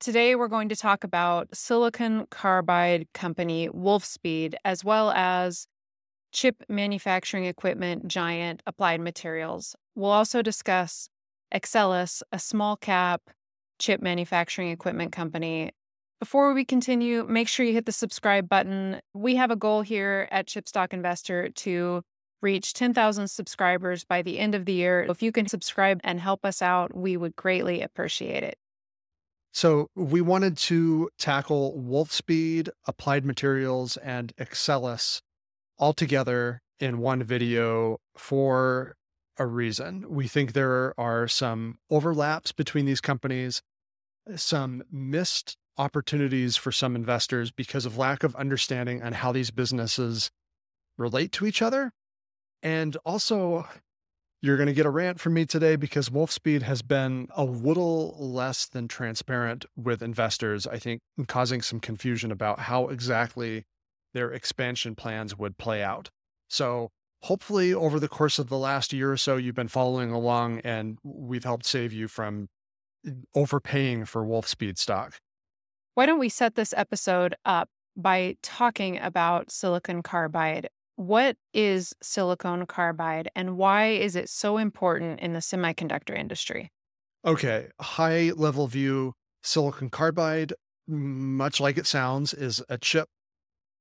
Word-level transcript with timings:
Today, 0.00 0.34
we're 0.34 0.48
going 0.48 0.70
to 0.70 0.76
talk 0.76 1.04
about 1.04 1.54
silicon 1.54 2.26
carbide 2.30 3.06
company 3.12 3.68
Wolfspeed, 3.68 4.54
as 4.64 4.82
well 4.82 5.10
as 5.10 5.66
chip 6.32 6.64
manufacturing 6.70 7.44
equipment 7.44 8.08
giant 8.08 8.62
Applied 8.66 9.02
Materials. 9.02 9.76
We'll 9.94 10.10
also 10.10 10.40
discuss 10.40 11.10
Axcelis, 11.54 12.22
a 12.32 12.38
small 12.38 12.78
cap 12.78 13.20
chip 13.78 14.00
manufacturing 14.00 14.70
equipment 14.70 15.12
company. 15.12 15.70
Before 16.18 16.54
we 16.54 16.64
continue, 16.64 17.26
make 17.28 17.46
sure 17.46 17.66
you 17.66 17.74
hit 17.74 17.84
the 17.84 17.92
subscribe 17.92 18.48
button. 18.48 19.00
We 19.12 19.36
have 19.36 19.50
a 19.50 19.56
goal 19.56 19.82
here 19.82 20.28
at 20.30 20.46
Chip 20.46 20.66
Stock 20.66 20.94
Investor 20.94 21.50
to 21.50 22.00
reach 22.40 22.72
10,000 22.72 23.28
subscribers 23.28 24.04
by 24.04 24.22
the 24.22 24.38
end 24.38 24.54
of 24.54 24.64
the 24.64 24.72
year. 24.72 25.02
If 25.10 25.22
you 25.22 25.30
can 25.30 25.46
subscribe 25.46 26.00
and 26.02 26.18
help 26.20 26.46
us 26.46 26.62
out, 26.62 26.96
we 26.96 27.18
would 27.18 27.36
greatly 27.36 27.82
appreciate 27.82 28.42
it. 28.42 28.56
So, 29.52 29.88
we 29.96 30.20
wanted 30.20 30.56
to 30.58 31.10
tackle 31.18 31.76
Wolfspeed, 31.76 32.68
Applied 32.86 33.24
Materials, 33.24 33.96
and 33.96 34.32
Axcelis 34.36 35.22
all 35.76 35.92
together 35.92 36.62
in 36.78 36.98
one 36.98 37.22
video 37.22 37.98
for 38.16 38.96
a 39.38 39.46
reason. 39.46 40.04
We 40.08 40.28
think 40.28 40.52
there 40.52 40.94
are 40.98 41.26
some 41.26 41.78
overlaps 41.90 42.52
between 42.52 42.84
these 42.86 43.00
companies, 43.00 43.62
some 44.36 44.82
missed 44.90 45.56
opportunities 45.78 46.56
for 46.56 46.70
some 46.70 46.94
investors 46.94 47.50
because 47.50 47.86
of 47.86 47.96
lack 47.96 48.22
of 48.22 48.36
understanding 48.36 49.02
on 49.02 49.14
how 49.14 49.32
these 49.32 49.50
businesses 49.50 50.30
relate 50.98 51.32
to 51.32 51.46
each 51.46 51.62
other. 51.62 51.92
And 52.62 52.96
also, 53.04 53.66
you're 54.42 54.56
going 54.56 54.68
to 54.68 54.72
get 54.72 54.86
a 54.86 54.90
rant 54.90 55.20
from 55.20 55.34
me 55.34 55.44
today 55.44 55.76
because 55.76 56.08
Wolfspeed 56.08 56.62
has 56.62 56.82
been 56.82 57.28
a 57.36 57.44
little 57.44 58.16
less 58.18 58.66
than 58.66 58.88
transparent 58.88 59.66
with 59.76 60.02
investors, 60.02 60.66
I 60.66 60.78
think, 60.78 61.00
causing 61.26 61.60
some 61.60 61.78
confusion 61.78 62.32
about 62.32 62.60
how 62.60 62.88
exactly 62.88 63.64
their 64.14 64.32
expansion 64.32 64.94
plans 64.94 65.36
would 65.38 65.58
play 65.58 65.82
out. 65.82 66.08
So, 66.48 66.90
hopefully, 67.22 67.74
over 67.74 68.00
the 68.00 68.08
course 68.08 68.38
of 68.38 68.48
the 68.48 68.56
last 68.56 68.92
year 68.92 69.12
or 69.12 69.18
so, 69.18 69.36
you've 69.36 69.54
been 69.54 69.68
following 69.68 70.10
along 70.10 70.60
and 70.60 70.98
we've 71.04 71.44
helped 71.44 71.66
save 71.66 71.92
you 71.92 72.08
from 72.08 72.48
overpaying 73.34 74.06
for 74.06 74.24
Wolfspeed 74.24 74.78
stock. 74.78 75.20
Why 75.94 76.06
don't 76.06 76.18
we 76.18 76.28
set 76.30 76.54
this 76.54 76.72
episode 76.76 77.34
up 77.44 77.68
by 77.94 78.36
talking 78.42 78.98
about 78.98 79.50
silicon 79.50 80.02
carbide? 80.02 80.68
What 81.00 81.38
is 81.54 81.94
silicon 82.02 82.66
carbide 82.66 83.30
and 83.34 83.56
why 83.56 83.86
is 83.86 84.16
it 84.16 84.28
so 84.28 84.58
important 84.58 85.20
in 85.20 85.32
the 85.32 85.38
semiconductor 85.38 86.14
industry? 86.14 86.70
Okay, 87.24 87.68
high 87.80 88.32
level 88.36 88.66
view 88.66 89.14
silicon 89.42 89.88
carbide, 89.88 90.52
much 90.86 91.58
like 91.58 91.78
it 91.78 91.86
sounds, 91.86 92.34
is 92.34 92.62
a 92.68 92.76
chip 92.76 93.08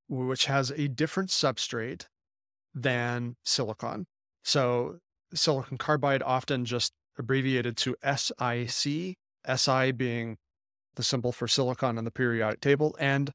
which 0.08 0.46
has 0.46 0.72
a 0.72 0.88
different 0.88 1.30
substrate 1.30 2.06
than 2.74 3.36
silicon. 3.44 4.06
So, 4.46 5.00
silicon 5.34 5.78
carbide 5.78 6.24
often 6.24 6.64
just 6.64 6.94
abbreviated 7.18 7.76
to 7.80 7.98
SiC, 8.02 9.18
Si 9.58 9.92
being 9.92 10.38
the 10.96 11.04
symbol 11.04 11.34
for 11.34 11.50
silicon 11.50 11.98
on 11.98 12.06
the 12.06 12.12
periodic 12.12 12.62
table, 12.62 12.96
and 12.98 13.34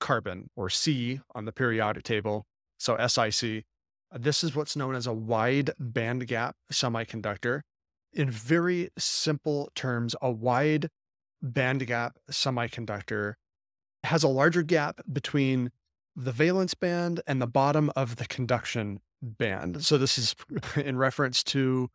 carbon 0.00 0.48
or 0.56 0.70
C 0.70 1.20
on 1.34 1.44
the 1.44 1.52
periodic 1.52 2.04
table. 2.04 2.46
So, 2.78 2.96
SiC. 3.06 3.64
This 4.18 4.42
is 4.42 4.54
what's 4.54 4.76
known 4.76 4.94
as 4.94 5.06
a 5.06 5.12
wide 5.12 5.70
bandgap 5.80 6.52
semiconductor. 6.72 7.60
In 8.12 8.30
very 8.30 8.88
simple 8.96 9.70
terms, 9.74 10.16
a 10.22 10.30
wide 10.30 10.88
bandgap 11.44 12.12
semiconductor 12.30 13.34
has 14.04 14.22
a 14.22 14.28
larger 14.28 14.62
gap 14.62 15.00
between 15.12 15.70
the 16.16 16.32
valence 16.32 16.74
band 16.74 17.20
and 17.26 17.40
the 17.40 17.46
bottom 17.46 17.90
of 17.94 18.16
the 18.16 18.26
conduction 18.26 19.00
band. 19.22 19.84
So 19.84 19.98
this 19.98 20.18
is 20.18 20.34
in 20.76 20.96
reference 20.96 21.42
to 21.44 21.90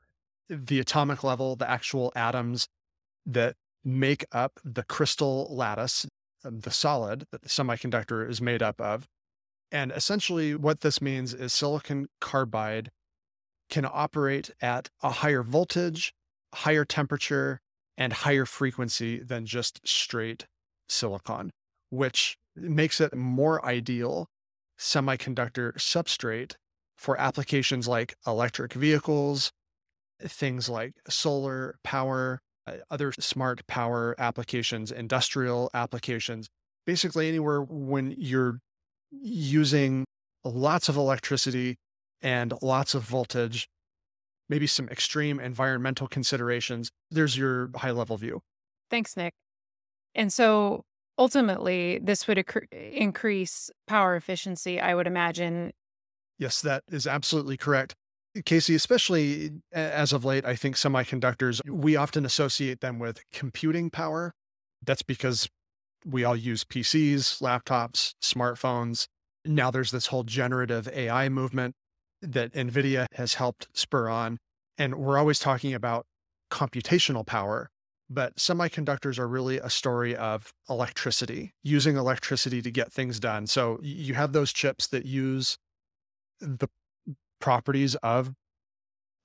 the 0.49 0.79
atomic 0.79 1.23
level, 1.23 1.55
the 1.55 1.69
actual 1.69 2.11
atoms 2.15 2.67
that 3.25 3.55
make 3.83 4.25
up 4.31 4.59
the 4.63 4.83
crystal 4.83 5.47
lattice, 5.49 6.05
um, 6.45 6.59
the 6.59 6.71
solid 6.71 7.25
that 7.31 7.41
the 7.41 7.49
semiconductor 7.49 8.29
is 8.29 8.41
made 8.41 8.61
up 8.61 8.79
of. 8.79 9.07
And 9.73 9.91
essentially, 9.91 10.53
what 10.53 10.81
this 10.81 11.01
means 11.01 11.33
is 11.33 11.51
silicon 11.51 12.07
carbide 12.21 12.91
can 13.71 13.87
operate 13.91 14.51
at 14.61 14.89
a 15.01 15.09
higher 15.09 15.41
voltage, 15.41 16.13
higher 16.53 16.85
temperature, 16.85 17.59
and 17.97 18.13
higher 18.13 18.45
frequency 18.45 19.17
than 19.17 19.47
just 19.47 19.81
straight 19.83 20.45
silicon, 20.87 21.51
which 21.89 22.37
makes 22.55 23.01
it 23.01 23.15
more 23.15 23.65
ideal 23.65 24.29
semiconductor 24.79 25.73
substrate 25.73 26.53
for 26.95 27.19
applications 27.19 27.87
like 27.87 28.15
electric 28.27 28.73
vehicles, 28.73 29.51
things 30.21 30.69
like 30.69 30.93
solar 31.09 31.79
power, 31.83 32.41
uh, 32.67 32.73
other 32.91 33.11
smart 33.19 33.65
power 33.65 34.15
applications, 34.19 34.91
industrial 34.91 35.71
applications, 35.73 36.47
basically 36.85 37.27
anywhere 37.27 37.61
when 37.61 38.13
you're 38.19 38.59
using 39.21 40.05
lots 40.43 40.89
of 40.89 40.97
electricity 40.97 41.77
and 42.21 42.53
lots 42.61 42.95
of 42.95 43.03
voltage, 43.03 43.67
maybe 44.49 44.67
some 44.67 44.87
extreme 44.89 45.39
environmental 45.39 46.07
considerations. 46.07 46.89
There's 47.11 47.37
your 47.37 47.69
high 47.75 47.91
level 47.91 48.17
view. 48.17 48.41
Thanks, 48.89 49.15
Nick. 49.15 49.33
And 50.15 50.31
so 50.31 50.83
ultimately, 51.17 51.99
this 52.03 52.27
would 52.27 52.43
increase 52.71 53.71
power 53.87 54.15
efficiency, 54.15 54.79
I 54.79 54.95
would 54.95 55.07
imagine. 55.07 55.71
Yes, 56.37 56.61
that 56.61 56.83
is 56.91 57.07
absolutely 57.07 57.57
correct. 57.57 57.93
Kasey, 58.35 58.73
especially 58.73 59.51
as 59.71 60.11
of 60.11 60.25
late, 60.25 60.45
I 60.45 60.55
think 60.55 60.75
semiconductors, 60.75 61.61
we 61.69 61.95
often 61.95 62.25
associate 62.25 62.81
them 62.81 62.99
with 62.99 63.21
computing 63.31 63.89
power. 63.89 64.33
That's 64.83 65.03
because 65.03 65.47
we 66.05 66.23
all 66.23 66.35
use 66.35 66.63
PCs, 66.63 67.41
laptops, 67.41 68.13
smartphones. 68.21 69.07
Now 69.45 69.71
there's 69.71 69.91
this 69.91 70.07
whole 70.07 70.23
generative 70.23 70.87
AI 70.87 71.29
movement 71.29 71.75
that 72.21 72.53
NVIDIA 72.53 73.05
has 73.13 73.35
helped 73.35 73.67
spur 73.73 74.09
on. 74.09 74.37
And 74.77 74.95
we're 74.95 75.17
always 75.17 75.39
talking 75.39 75.73
about 75.73 76.05
computational 76.51 77.25
power, 77.25 77.69
but 78.09 78.35
semiconductors 78.37 79.19
are 79.19 79.27
really 79.27 79.57
a 79.57 79.69
story 79.69 80.15
of 80.15 80.53
electricity, 80.69 81.53
using 81.63 81.97
electricity 81.97 82.61
to 82.61 82.71
get 82.71 82.91
things 82.91 83.19
done. 83.19 83.47
So 83.47 83.79
you 83.81 84.13
have 84.13 84.33
those 84.33 84.53
chips 84.53 84.87
that 84.87 85.05
use 85.05 85.57
the 86.39 86.67
properties 87.39 87.95
of 87.95 88.33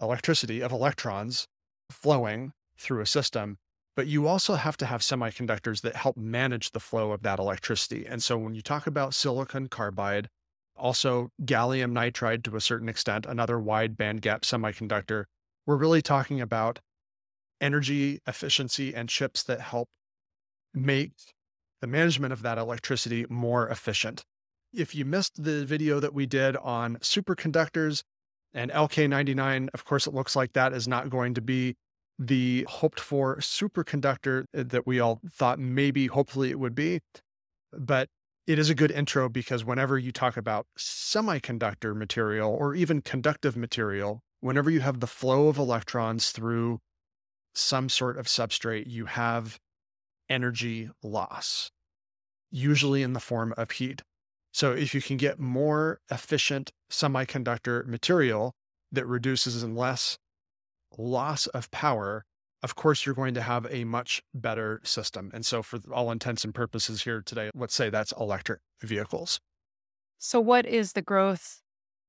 electricity, 0.00 0.60
of 0.60 0.72
electrons 0.72 1.47
flowing 1.91 2.53
through 2.78 3.00
a 3.00 3.06
system 3.06 3.59
but 3.98 4.06
you 4.06 4.28
also 4.28 4.54
have 4.54 4.76
to 4.76 4.86
have 4.86 5.00
semiconductors 5.00 5.81
that 5.81 5.97
help 5.97 6.16
manage 6.16 6.70
the 6.70 6.78
flow 6.78 7.10
of 7.10 7.22
that 7.22 7.41
electricity. 7.41 8.06
And 8.06 8.22
so 8.22 8.38
when 8.38 8.54
you 8.54 8.62
talk 8.62 8.86
about 8.86 9.12
silicon 9.12 9.66
carbide, 9.66 10.28
also 10.76 11.32
gallium 11.42 11.91
nitride 11.91 12.44
to 12.44 12.54
a 12.54 12.60
certain 12.60 12.88
extent, 12.88 13.26
another 13.26 13.59
wide 13.59 13.97
bandgap 13.97 14.42
semiconductor, 14.42 15.25
we're 15.66 15.75
really 15.75 16.00
talking 16.00 16.41
about 16.41 16.78
energy 17.60 18.20
efficiency 18.25 18.94
and 18.94 19.09
chips 19.09 19.42
that 19.42 19.62
help 19.62 19.88
make 20.72 21.10
the 21.80 21.88
management 21.88 22.32
of 22.32 22.42
that 22.42 22.56
electricity 22.56 23.26
more 23.28 23.69
efficient. 23.69 24.25
If 24.72 24.94
you 24.94 25.04
missed 25.04 25.42
the 25.42 25.65
video 25.65 25.98
that 25.98 26.15
we 26.15 26.25
did 26.25 26.56
on 26.59 26.98
superconductors 26.98 28.04
and 28.54 28.70
LK99, 28.70 29.70
of 29.75 29.84
course, 29.84 30.06
it 30.06 30.15
looks 30.15 30.36
like 30.36 30.53
that 30.53 30.72
is 30.72 30.86
not 30.86 31.10
going 31.10 31.34
to 31.34 31.41
be 31.41 31.75
the 32.18 32.66
hoped 32.68 33.00
for 33.00 33.36
superconductor 33.36 34.44
that 34.52 34.86
we 34.86 34.98
all 34.98 35.20
thought 35.30 35.58
maybe, 35.58 36.06
hopefully, 36.06 36.50
it 36.50 36.58
would 36.58 36.74
be. 36.74 37.00
But 37.72 38.09
it 38.47 38.59
is 38.59 38.70
a 38.70 38.74
good 38.74 38.91
intro 38.91 39.28
because 39.28 39.65
whenever 39.65 39.98
you 39.98 40.10
talk 40.10 40.36
about 40.36 40.66
semiconductor 40.78 41.94
material 41.94 42.50
or 42.50 42.74
even 42.74 43.03
conductive 43.03 43.56
material, 43.56 44.22
whenever 44.41 44.70
you 44.70 44.80
have 44.80 45.00
the 45.00 45.06
flow 45.06 45.48
of 45.48 45.59
electrons 45.59 46.30
through 46.30 46.80
some 47.54 47.88
sort 47.88 48.16
of 48.16 48.26
substrate, 48.26 48.84
you 48.86 49.06
have 49.06 49.59
energy 50.28 50.91
loss, 51.03 51.71
usually 52.50 53.03
in 53.03 53.12
the 53.12 53.21
form 53.21 53.54
of 53.56 53.72
heat. 53.72 54.03
So, 54.53 54.72
if 54.72 54.94
you 54.94 55.03
can 55.03 55.18
get 55.18 55.38
more 55.38 56.00
efficient 56.10 56.72
semiconductor 56.91 57.86
material 57.86 58.54
that 58.91 59.06
reduces 59.06 59.62
in 59.62 59.74
less 59.76 60.18
loss 60.98 61.47
of 61.48 61.71
power, 61.71 62.24
of 62.62 62.74
course, 62.74 63.06
you're 63.06 63.15
going 63.15 63.34
to 63.34 63.42
have 63.42 63.66
a 63.71 63.84
much 63.84 64.22
better 64.34 64.80
system. 64.83 65.30
And 65.33 65.47
so, 65.47 65.62
for 65.62 65.78
all 65.92 66.10
intents 66.10 66.45
and 66.45 66.54
purposes 66.54 67.03
here 67.03 67.22
today, 67.24 67.50
let's 67.54 67.74
say 67.74 67.89
that's 67.89 68.12
electric 68.18 68.60
vehicles. 68.83 69.41
So, 70.18 70.41
what 70.41 70.66
is 70.66 70.92
the 70.92 71.03
growth 71.03 71.62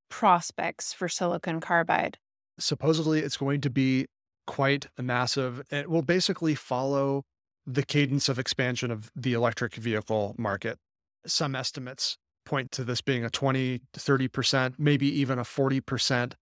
prospects 0.10 0.92
for 0.92 1.08
silicon 1.08 1.60
carbide? 1.60 2.18
Supposedly, 2.58 3.20
it's 3.20 3.38
going 3.38 3.62
to 3.62 3.70
be 3.70 4.08
quite 4.48 4.88
massive. 5.00 5.62
It 5.70 5.90
will 5.90 6.02
basically 6.02 6.56
follow 6.56 7.24
the 7.68 7.84
cadence 7.84 8.28
of 8.28 8.40
expansion 8.40 8.90
of 8.90 9.12
the 9.16 9.34
electric 9.34 9.76
vehicle 9.76 10.36
market. 10.40 10.80
Some 11.28 11.56
estimates 11.56 12.18
point 12.46 12.72
to 12.72 12.84
this 12.84 13.02
being 13.02 13.24
a 13.24 13.30
20 13.30 13.82
to 13.94 14.00
30%, 14.00 14.74
maybe 14.80 15.08
even 15.08 15.38
a 15.38 15.44
40% 15.44 16.34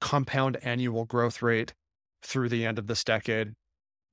compound 0.00 0.56
annual 0.62 1.04
growth 1.04 1.42
rate 1.42 1.74
through 2.22 2.48
the 2.48 2.64
end 2.64 2.78
of 2.78 2.86
this 2.86 3.04
decade. 3.04 3.54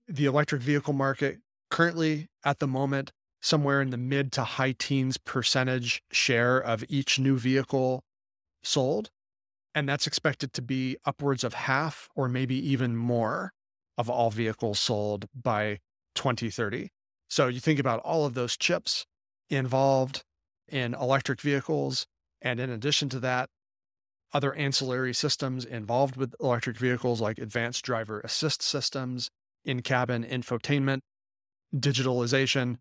The 0.07 0.25
electric 0.25 0.61
vehicle 0.61 0.93
market 0.93 1.39
currently 1.69 2.27
at 2.43 2.59
the 2.59 2.67
moment 2.67 3.11
somewhere 3.41 3.81
in 3.81 3.89
the 3.91 3.97
mid 3.97 4.31
to 4.33 4.43
high 4.43 4.73
teens 4.73 5.17
percentage 5.17 6.01
share 6.11 6.57
of 6.57 6.83
each 6.89 7.19
new 7.19 7.37
vehicle 7.37 8.03
sold. 8.63 9.09
And 9.75 9.87
that's 9.87 10.07
expected 10.07 10.53
to 10.53 10.61
be 10.61 10.97
upwards 11.05 11.43
of 11.43 11.53
half 11.53 12.09
or 12.15 12.27
maybe 12.27 12.55
even 12.55 12.95
more 12.95 13.53
of 13.97 14.09
all 14.09 14.31
vehicles 14.31 14.79
sold 14.79 15.27
by 15.35 15.79
2030. 16.15 16.89
So 17.29 17.47
you 17.47 17.59
think 17.59 17.79
about 17.79 17.99
all 17.99 18.25
of 18.25 18.33
those 18.33 18.57
chips 18.57 19.05
involved 19.49 20.23
in 20.67 20.93
electric 20.93 21.41
vehicles. 21.41 22.07
And 22.41 22.59
in 22.59 22.69
addition 22.69 23.09
to 23.09 23.19
that, 23.21 23.49
other 24.33 24.53
ancillary 24.53 25.13
systems 25.13 25.65
involved 25.65 26.15
with 26.17 26.35
electric 26.39 26.77
vehicles 26.77 27.21
like 27.21 27.37
advanced 27.39 27.83
driver 27.85 28.19
assist 28.21 28.61
systems, 28.61 29.29
in 29.65 29.81
cabin 29.81 30.23
infotainment, 30.23 31.01
digitalization, 31.75 32.77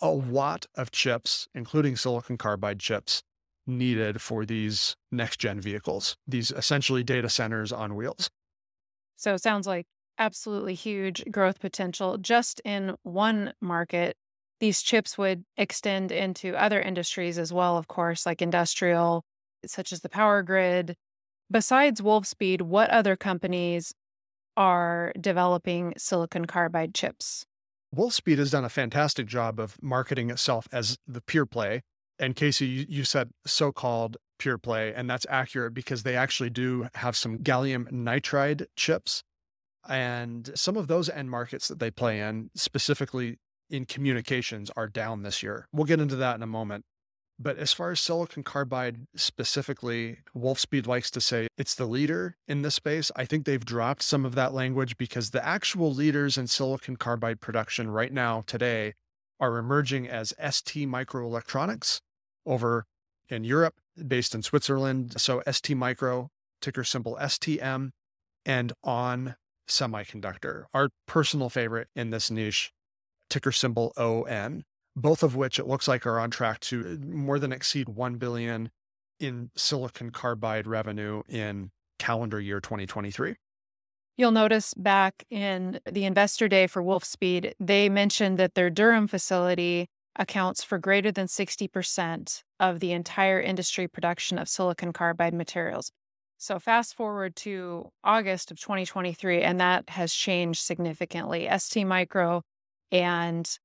a 0.00 0.10
lot 0.10 0.66
of 0.76 0.90
chips, 0.90 1.48
including 1.54 1.96
silicon 1.96 2.38
carbide 2.38 2.80
chips, 2.80 3.22
needed 3.66 4.20
for 4.22 4.46
these 4.46 4.96
next 5.12 5.38
gen 5.40 5.60
vehicles, 5.60 6.16
these 6.26 6.50
essentially 6.52 7.02
data 7.04 7.28
centers 7.28 7.72
on 7.72 7.94
wheels. 7.96 8.30
So 9.16 9.34
it 9.34 9.42
sounds 9.42 9.66
like 9.66 9.86
absolutely 10.18 10.74
huge 10.74 11.24
growth 11.30 11.60
potential 11.60 12.18
just 12.18 12.60
in 12.64 12.96
one 13.02 13.54
market. 13.60 14.16
These 14.60 14.82
chips 14.82 15.16
would 15.16 15.44
extend 15.56 16.12
into 16.12 16.54
other 16.56 16.80
industries 16.80 17.38
as 17.38 17.52
well, 17.52 17.76
of 17.76 17.88
course, 17.88 18.26
like 18.26 18.42
industrial, 18.42 19.24
such 19.66 19.92
as 19.92 20.00
the 20.00 20.08
power 20.08 20.42
grid. 20.42 20.96
Besides 21.50 22.00
Wolfspeed, 22.00 22.62
what 22.62 22.90
other 22.90 23.16
companies 23.16 23.92
are 24.56 25.12
developing 25.20 25.94
silicon 25.96 26.46
carbide 26.46 26.94
chips? 26.94 27.46
Wolfspeed 27.94 28.38
has 28.38 28.52
done 28.52 28.64
a 28.64 28.68
fantastic 28.68 29.26
job 29.26 29.58
of 29.58 29.76
marketing 29.82 30.30
itself 30.30 30.68
as 30.72 30.98
the 31.06 31.20
pure 31.20 31.46
play. 31.46 31.82
And 32.18 32.36
Kasey, 32.36 32.68
you, 32.68 32.86
you 32.88 33.04
said 33.04 33.30
so 33.46 33.72
called 33.72 34.16
pure 34.38 34.58
play, 34.58 34.92
and 34.94 35.08
that's 35.08 35.26
accurate 35.28 35.74
because 35.74 36.02
they 36.02 36.16
actually 36.16 36.50
do 36.50 36.88
have 36.94 37.16
some 37.16 37.38
gallium 37.38 37.90
nitride 37.90 38.66
chips. 38.76 39.22
And 39.88 40.50
some 40.54 40.76
of 40.76 40.86
those 40.86 41.08
end 41.08 41.30
markets 41.30 41.68
that 41.68 41.78
they 41.78 41.90
play 41.90 42.20
in, 42.20 42.50
specifically 42.54 43.38
in 43.70 43.86
communications, 43.86 44.70
are 44.76 44.86
down 44.86 45.22
this 45.22 45.42
year. 45.42 45.66
We'll 45.72 45.86
get 45.86 46.00
into 46.00 46.16
that 46.16 46.36
in 46.36 46.42
a 46.42 46.46
moment. 46.46 46.84
But 47.42 47.56
as 47.56 47.72
far 47.72 47.90
as 47.90 48.00
silicon 48.00 48.42
carbide 48.42 49.06
specifically, 49.16 50.18
Wolfspeed 50.36 50.86
likes 50.86 51.10
to 51.12 51.22
say 51.22 51.48
it's 51.56 51.74
the 51.74 51.86
leader 51.86 52.36
in 52.46 52.60
this 52.60 52.74
space. 52.74 53.10
I 53.16 53.24
think 53.24 53.46
they've 53.46 53.64
dropped 53.64 54.02
some 54.02 54.26
of 54.26 54.34
that 54.34 54.52
language 54.52 54.98
because 54.98 55.30
the 55.30 55.44
actual 55.44 55.90
leaders 55.90 56.36
in 56.36 56.48
silicon 56.48 56.96
carbide 56.96 57.40
production 57.40 57.90
right 57.90 58.12
now, 58.12 58.44
today, 58.46 58.92
are 59.40 59.56
emerging 59.56 60.06
as 60.06 60.34
ST 60.38 60.86
Microelectronics 60.86 62.00
over 62.44 62.84
in 63.30 63.44
Europe, 63.44 63.76
based 64.06 64.34
in 64.34 64.42
Switzerland. 64.42 65.18
So 65.18 65.42
ST 65.50 65.74
Micro, 65.78 66.28
ticker 66.60 66.84
symbol 66.84 67.16
STM, 67.18 67.90
and 68.44 68.74
On 68.84 69.36
Semiconductor, 69.66 70.64
our 70.74 70.90
personal 71.06 71.48
favorite 71.48 71.88
in 71.96 72.10
this 72.10 72.30
niche, 72.30 72.70
ticker 73.30 73.52
symbol 73.52 73.94
ON 73.96 74.64
both 74.96 75.22
of 75.22 75.36
which 75.36 75.58
it 75.58 75.66
looks 75.66 75.88
like 75.88 76.06
are 76.06 76.18
on 76.18 76.30
track 76.30 76.60
to 76.60 76.80
uh, 76.80 77.06
more 77.06 77.38
than 77.38 77.52
exceed 77.52 77.88
1 77.88 78.16
billion 78.16 78.70
in 79.18 79.50
silicon 79.54 80.10
carbide 80.10 80.66
revenue 80.66 81.22
in 81.28 81.70
calendar 81.98 82.40
year 82.40 82.60
2023. 82.60 83.36
You'll 84.16 84.32
notice 84.32 84.74
back 84.74 85.24
in 85.30 85.80
the 85.90 86.04
investor 86.04 86.48
day 86.48 86.66
for 86.66 86.82
Wolfspeed, 86.82 87.54
they 87.58 87.88
mentioned 87.88 88.38
that 88.38 88.54
their 88.54 88.68
Durham 88.68 89.06
facility 89.06 89.88
accounts 90.16 90.62
for 90.62 90.78
greater 90.78 91.12
than 91.12 91.26
60% 91.26 92.42
of 92.58 92.80
the 92.80 92.92
entire 92.92 93.40
industry 93.40 93.88
production 93.88 94.38
of 94.38 94.48
silicon 94.48 94.92
carbide 94.92 95.34
materials. 95.34 95.92
So, 96.36 96.58
fast 96.58 96.94
forward 96.94 97.36
to 97.36 97.90
August 98.02 98.50
of 98.50 98.58
2023, 98.58 99.42
and 99.42 99.60
that 99.60 99.90
has 99.90 100.12
changed 100.12 100.62
significantly. 100.62 101.48
ST 101.58 101.86
Micro 101.86 102.42
and 102.90 103.58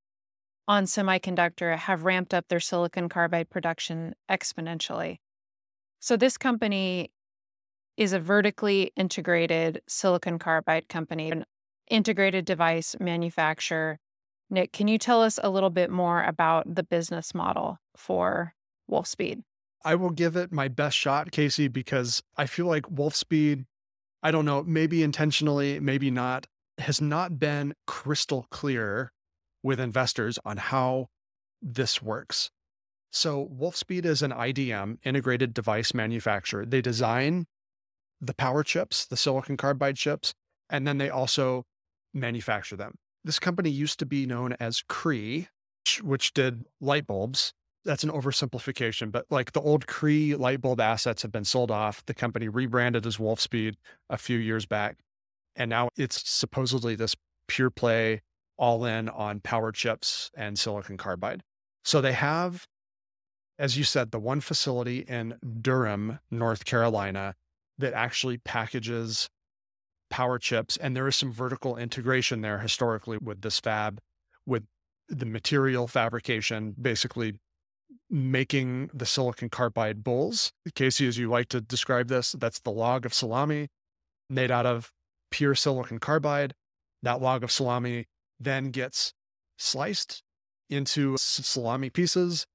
on 0.67 0.85
semiconductor 0.85 1.77
have 1.77 2.03
ramped 2.03 2.33
up 2.33 2.47
their 2.47 2.59
silicon 2.59 3.09
carbide 3.09 3.50
production 3.50 4.15
exponentially. 4.29 5.17
So, 6.00 6.17
this 6.17 6.38
company 6.38 7.12
is 7.97 8.13
a 8.13 8.19
vertically 8.19 8.91
integrated 8.95 9.81
silicon 9.88 10.38
carbide 10.39 10.89
company, 10.89 11.31
an 11.31 11.45
integrated 11.89 12.45
device 12.45 12.95
manufacturer. 13.00 14.00
Nick, 14.50 14.73
can 14.73 14.88
you 14.88 14.97
tell 14.97 15.21
us 15.21 15.39
a 15.41 15.50
little 15.50 15.69
bit 15.69 15.89
more 15.89 16.23
about 16.23 16.75
the 16.75 16.83
business 16.83 17.33
model 17.33 17.79
for 17.95 18.53
Wolfspeed? 18.89 19.41
I 19.83 19.95
will 19.95 20.09
give 20.09 20.35
it 20.35 20.51
my 20.51 20.67
best 20.67 20.97
shot, 20.97 21.31
Kasey, 21.31 21.71
because 21.71 22.21
I 22.38 22.47
feel 22.47 22.65
like 22.65 22.83
Wolfspeed, 22.83 23.65
I 24.23 24.31
don't 24.31 24.45
know, 24.45 24.63
maybe 24.63 25.03
intentionally, 25.03 25.79
maybe 25.79 26.12
not, 26.12 26.47
has 26.79 27.00
not 27.00 27.39
been 27.39 27.73
crystal 27.88 28.47
clear 28.50 29.12
with 29.65 29.79
investors 29.79 30.38
on 30.45 30.57
how 30.57 31.07
this 31.59 32.00
works. 32.00 32.51
So, 33.12 33.50
Wolfspeed 33.51 34.06
is 34.06 34.21
an 34.21 34.31
IDM, 34.31 34.97
integrated 35.03 35.53
device 35.53 35.94
manufacturer. 35.94 36.65
They 36.65 36.81
design 36.81 37.47
the 38.21 38.35
power 38.35 38.63
chips, 38.63 39.06
the 39.06 39.17
silicon 39.17 39.57
carbide 39.57 39.95
chips, 39.95 40.35
and 40.69 40.88
then 40.88 41.00
they 41.00 41.09
also 41.09 41.63
manufacture 42.13 42.75
them. 42.75 42.95
This 43.23 43.39
company 43.39 43.71
used 43.71 43.97
to 44.00 44.06
be 44.06 44.27
known 44.27 44.53
as 44.59 44.83
Cree, 44.88 45.47
which 46.03 46.33
did 46.33 46.65
light 46.79 47.07
bulbs. 47.07 47.53
That's 47.85 48.03
an 48.03 48.12
oversimplification, 48.12 49.12
but 49.12 49.25
like 49.31 49.53
the 49.53 49.62
old 49.62 49.88
Cree 49.88 50.35
light 50.35 50.62
bulb 50.62 50.79
assets 50.79 51.23
have 51.23 51.31
been 51.31 51.45
sold 51.45 51.71
off. 51.71 52.06
The 52.06 52.13
company 52.13 52.50
rebranded 52.50 53.07
as 53.07 53.17
Wolfspeed 53.17 53.75
a 54.12 54.17
few 54.17 54.38
years 54.38 54.67
back. 54.67 54.97
And 55.56 55.69
now 55.69 55.89
it's 55.97 56.29
supposedly 56.29 56.95
this 56.95 57.15
pure 57.47 57.71
play 57.71 58.21
all 58.57 58.85
in 58.85 59.09
on 59.09 59.39
power 59.39 59.71
chips 59.71 60.31
and 60.35 60.57
silicon 60.57 60.97
carbide. 60.97 61.41
So 61.83 62.01
they 62.01 62.13
have, 62.13 62.65
as 63.59 63.77
you 63.77 63.83
said, 63.83 64.12
the 64.12 64.19
one 64.19 64.41
facility 64.41 65.00
in 65.00 65.38
Durham, 65.62 66.19
North 66.31 66.65
Carolina, 66.65 67.35
that 67.77 67.93
actually 67.93 68.38
packages 68.38 69.29
power 70.09 70.39
chips. 70.39 70.77
And 70.77 70.95
there 70.95 71.07
is 71.07 71.15
some 71.15 71.31
vertical 71.31 71.77
integration 71.77 72.41
there 72.41 72.59
historically 72.59 73.17
with 73.17 73.41
this 73.41 73.59
fab, 73.59 74.00
with 74.45 74.63
the 75.09 75.25
material 75.25 75.88
fabrication, 75.88 76.74
basically 76.79 77.35
making 78.09 78.89
the 78.93 79.05
silicon 79.05 79.50
carbide 79.50 80.03
boules. 80.03 80.51
Kasey, 80.69 81.07
as 81.07 81.17
you 81.17 81.29
like 81.29 81.50
to 81.50 81.62
describe 81.62 82.07
this, 82.07 82.33
that's 82.33 82.59
the 82.59 82.71
log 82.71 83.05
of 83.05 83.13
salami 83.13 83.67
made 84.29 84.51
out 84.51 84.65
of 84.65 84.91
pure 85.31 85.55
silicon 85.55 86.00
carbide. 86.00 86.53
That 87.03 87.21
log 87.21 87.43
of 87.43 87.51
salami 87.51 88.05
then 88.39 88.72
gets 88.72 89.13
sliced 89.58 90.24
into 90.70 91.15
salami 91.18 91.89
pieces. 91.89 92.46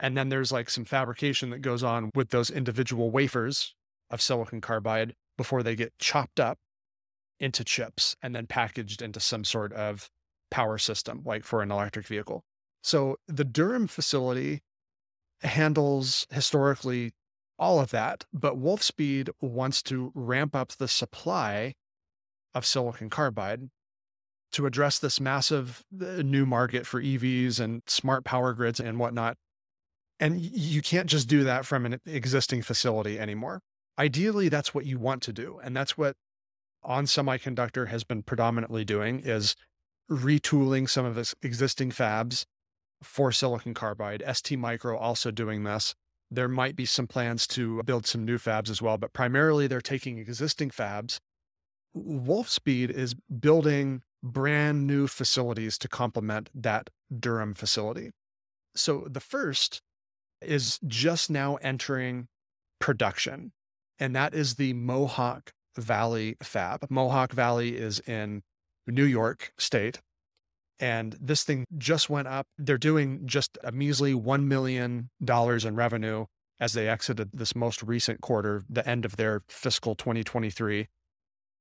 And 0.00 0.16
then 0.16 0.28
there's 0.28 0.52
like 0.52 0.70
some 0.70 0.84
fabrication 0.84 1.50
that 1.50 1.58
goes 1.58 1.82
on 1.82 2.10
with 2.14 2.30
those 2.30 2.50
individual 2.50 3.10
wafers 3.10 3.74
of 4.10 4.22
silicon 4.22 4.60
carbide 4.60 5.14
before 5.36 5.62
they 5.62 5.74
get 5.74 5.92
chopped 5.98 6.40
up 6.40 6.58
into 7.40 7.64
chips 7.64 8.16
and 8.22 8.34
then 8.34 8.46
packaged 8.46 9.02
into 9.02 9.20
some 9.20 9.44
sort 9.44 9.72
of 9.72 10.08
power 10.50 10.78
system, 10.78 11.22
like 11.24 11.44
for 11.44 11.62
an 11.62 11.70
electric 11.70 12.06
vehicle. 12.06 12.44
So 12.82 13.16
the 13.26 13.44
Durham 13.44 13.86
facility 13.86 14.62
handles 15.42 16.26
historically 16.30 17.12
all 17.58 17.80
of 17.80 17.90
that, 17.90 18.24
but 18.32 18.56
Wolfspeed 18.56 19.30
wants 19.40 19.82
to 19.82 20.12
ramp 20.14 20.54
up 20.54 20.72
the 20.72 20.88
supply 20.88 21.74
of 22.54 22.64
silicon 22.64 23.10
carbide 23.10 23.68
to 24.52 24.66
address 24.66 24.98
this 24.98 25.20
massive 25.20 25.84
uh, 26.00 26.22
new 26.22 26.46
market 26.46 26.86
for 26.86 27.02
EVs 27.02 27.60
and 27.60 27.82
smart 27.86 28.24
power 28.24 28.52
grids 28.52 28.80
and 28.80 28.98
whatnot. 28.98 29.36
And 30.20 30.40
you 30.40 30.82
can't 30.82 31.08
just 31.08 31.28
do 31.28 31.44
that 31.44 31.64
from 31.64 31.86
an 31.86 32.00
existing 32.06 32.62
facility 32.62 33.18
anymore. 33.18 33.60
Ideally, 33.98 34.48
that's 34.48 34.74
what 34.74 34.86
you 34.86 34.98
want 34.98 35.22
to 35.22 35.32
do. 35.32 35.60
And 35.62 35.76
that's 35.76 35.96
what 35.96 36.16
On 36.82 37.04
Semiconductor 37.04 37.88
has 37.88 38.04
been 38.04 38.22
predominantly 38.22 38.84
doing 38.84 39.20
is 39.20 39.54
retooling 40.10 40.88
some 40.88 41.04
of 41.04 41.18
its 41.18 41.34
existing 41.42 41.90
fabs 41.90 42.46
for 43.02 43.30
silicon 43.30 43.74
carbide. 43.74 44.22
ST 44.32 44.58
Micro 44.58 44.96
also 44.96 45.30
doing 45.30 45.64
this. 45.64 45.94
There 46.30 46.48
might 46.48 46.76
be 46.76 46.84
some 46.84 47.06
plans 47.06 47.46
to 47.48 47.82
build 47.84 48.06
some 48.06 48.24
new 48.24 48.38
fabs 48.38 48.70
as 48.70 48.82
well, 48.82 48.98
but 48.98 49.12
primarily 49.12 49.66
they're 49.66 49.80
taking 49.80 50.18
existing 50.18 50.70
fabs 50.70 51.20
Wolfspeed 51.96 52.90
is 52.90 53.14
building 53.14 54.02
brand 54.22 54.86
new 54.86 55.06
facilities 55.06 55.78
to 55.78 55.88
complement 55.88 56.50
that 56.54 56.90
Durham 57.16 57.54
facility. 57.54 58.10
So 58.74 59.06
the 59.08 59.20
first 59.20 59.80
is 60.40 60.78
just 60.86 61.30
now 61.30 61.56
entering 61.56 62.28
production, 62.80 63.52
and 63.98 64.14
that 64.14 64.34
is 64.34 64.54
the 64.54 64.72
Mohawk 64.72 65.52
Valley 65.76 66.36
Fab. 66.42 66.86
Mohawk 66.90 67.32
Valley 67.32 67.76
is 67.76 68.00
in 68.00 68.42
New 68.86 69.04
York 69.04 69.52
State. 69.58 70.00
And 70.80 71.16
this 71.20 71.42
thing 71.42 71.64
just 71.76 72.08
went 72.08 72.28
up. 72.28 72.46
They're 72.56 72.78
doing 72.78 73.22
just 73.26 73.58
a 73.64 73.72
measly 73.72 74.14
$1 74.14 74.44
million 74.44 75.10
in 75.20 75.74
revenue 75.74 76.26
as 76.60 76.72
they 76.72 76.88
exited 76.88 77.30
this 77.32 77.56
most 77.56 77.82
recent 77.82 78.20
quarter, 78.20 78.64
the 78.68 78.88
end 78.88 79.04
of 79.04 79.16
their 79.16 79.42
fiscal 79.48 79.94
2023. 79.96 80.86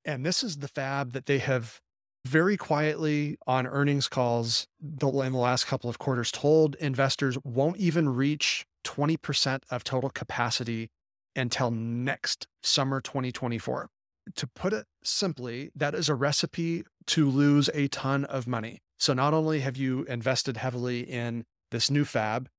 And 0.07 0.25
this 0.25 0.41
is 0.41 0.57
the 0.57 0.69
fab 0.69 1.11
that 1.11 1.25
they 1.25 1.39
have 1.39 1.81
very 2.25 2.55
quietly 2.55 3.37
on 3.45 3.67
earnings 3.67 4.07
calls 4.07 4.65
in 4.81 4.97
the 4.99 5.37
last 5.37 5.67
couple 5.67 5.89
of 5.89 5.99
quarters 5.99 6.31
told 6.31 6.75
investors 6.75 7.37
won't 7.43 7.77
even 7.77 8.09
reach 8.09 8.65
20% 8.85 9.63
of 9.69 9.83
total 9.83 10.09
capacity 10.09 10.89
until 11.35 11.71
next 11.71 12.47
summer 12.63 13.01
2024. 13.01 13.89
To 14.35 14.47
put 14.47 14.73
it 14.73 14.85
simply, 15.03 15.71
that 15.75 15.93
is 15.93 16.07
a 16.09 16.15
recipe 16.15 16.83
to 17.07 17.29
lose 17.29 17.69
a 17.73 17.89
ton 17.89 18.23
of 18.25 18.47
money. 18.47 18.79
So 18.97 19.13
not 19.13 19.33
only 19.33 19.59
have 19.59 19.75
you 19.75 20.03
invested 20.05 20.57
heavily 20.57 21.01
in 21.01 21.43
this 21.71 21.91
new 21.91 22.05
fab 22.05 22.49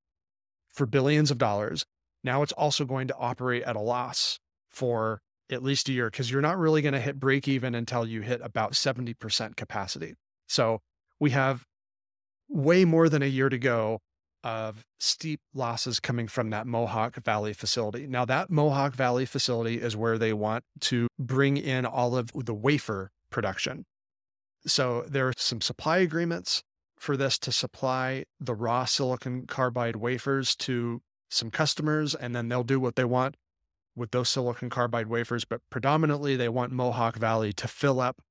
for 0.69 0.87
billions 0.87 1.31
of 1.31 1.39
dollars, 1.39 1.87
now 2.23 2.43
it's 2.43 2.53
also 2.53 2.85
going 2.85 3.09
to 3.09 3.17
operate 3.17 3.63
at 3.63 3.77
a 3.77 3.81
loss 3.81 4.39
for 4.69 5.23
at 5.51 5.63
least 5.63 5.89
a 5.89 5.93
year 5.93 6.11
because 6.11 6.31
you're 6.31 6.43
not 6.43 6.59
really 6.59 6.83
going 6.83 6.95
to 6.95 7.01
hit 7.01 7.19
break 7.19 7.49
even 7.49 7.75
until 7.75 8.07
you 8.07 8.21
hit 8.21 8.41
about 8.43 8.73
70% 8.73 9.57
capacity. 9.57 10.15
So 10.47 10.81
we 11.19 11.31
have 11.31 11.65
way 12.49 12.85
more 12.85 13.09
than 13.09 13.23
a 13.23 13.27
year 13.27 13.49
to 13.49 13.59
go 13.59 14.01
of 14.45 14.85
steep 14.99 15.41
losses 15.53 16.01
coming 16.01 16.29
from 16.29 16.51
that 16.51 16.67
Mohawk 16.67 17.17
Valley 17.25 17.53
facility. 17.53 18.07
Now, 18.07 18.25
that 18.25 18.51
Mohawk 18.51 18.95
Valley 18.95 19.27
facility 19.27 19.81
is 19.81 19.97
where 19.97 20.17
they 20.17 20.33
want 20.33 20.65
to 20.83 21.09
bring 21.19 21.57
in 21.57 21.85
all 21.85 22.17
of 22.17 22.31
the 22.33 22.55
wafer 22.55 23.11
production. 23.31 23.85
So 24.67 25.05
there 25.09 25.29
are 25.29 25.35
some 25.37 25.61
supply 25.61 25.99
agreements 25.99 26.63
for 26.99 27.17
this 27.17 27.39
to 27.41 27.53
supply 27.53 28.25
the 28.41 28.55
raw 28.55 28.85
silicon 28.85 29.47
carbide 29.47 29.97
wafers 29.97 30.55
to 30.57 31.03
some 31.31 31.51
customers, 31.51 32.15
and 32.15 32.35
then 32.35 32.49
they'll 32.49 32.65
do 32.65 32.81
what 32.81 32.97
they 32.97 33.05
want 33.05 33.37
with 33.99 34.13
those 34.13 34.29
silicon 34.29 34.71
carbide 34.71 35.09
wafers, 35.09 35.45
but 35.45 35.61
predominantly 35.71 36.37
they 36.37 36.49
want 36.49 36.73
Mohawk 36.73 37.17
Valley 37.17 37.53
to 37.55 37.69
fill 37.69 38.01
up 38.01 38.23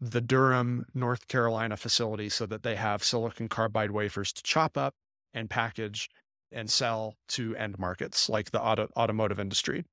the 0.00 0.20
Durham, 0.20 0.86
North 0.94 1.28
Carolina 1.28 1.76
facility 1.76 2.28
so 2.28 2.46
that 2.46 2.62
they 2.62 2.76
have 2.76 3.04
silicon 3.04 3.48
carbide 3.48 3.90
wafers 3.90 4.32
to 4.32 4.42
chop 4.42 4.78
up 4.78 4.94
and 5.34 5.50
package 5.50 6.08
and 6.50 6.70
sell 6.70 7.16
to 7.28 7.54
end 7.56 7.78
markets 7.78 8.28
like 8.28 8.50
the 8.50 8.60
auto, 8.60 8.88
automotive 8.96 9.38
industry. 9.38 9.84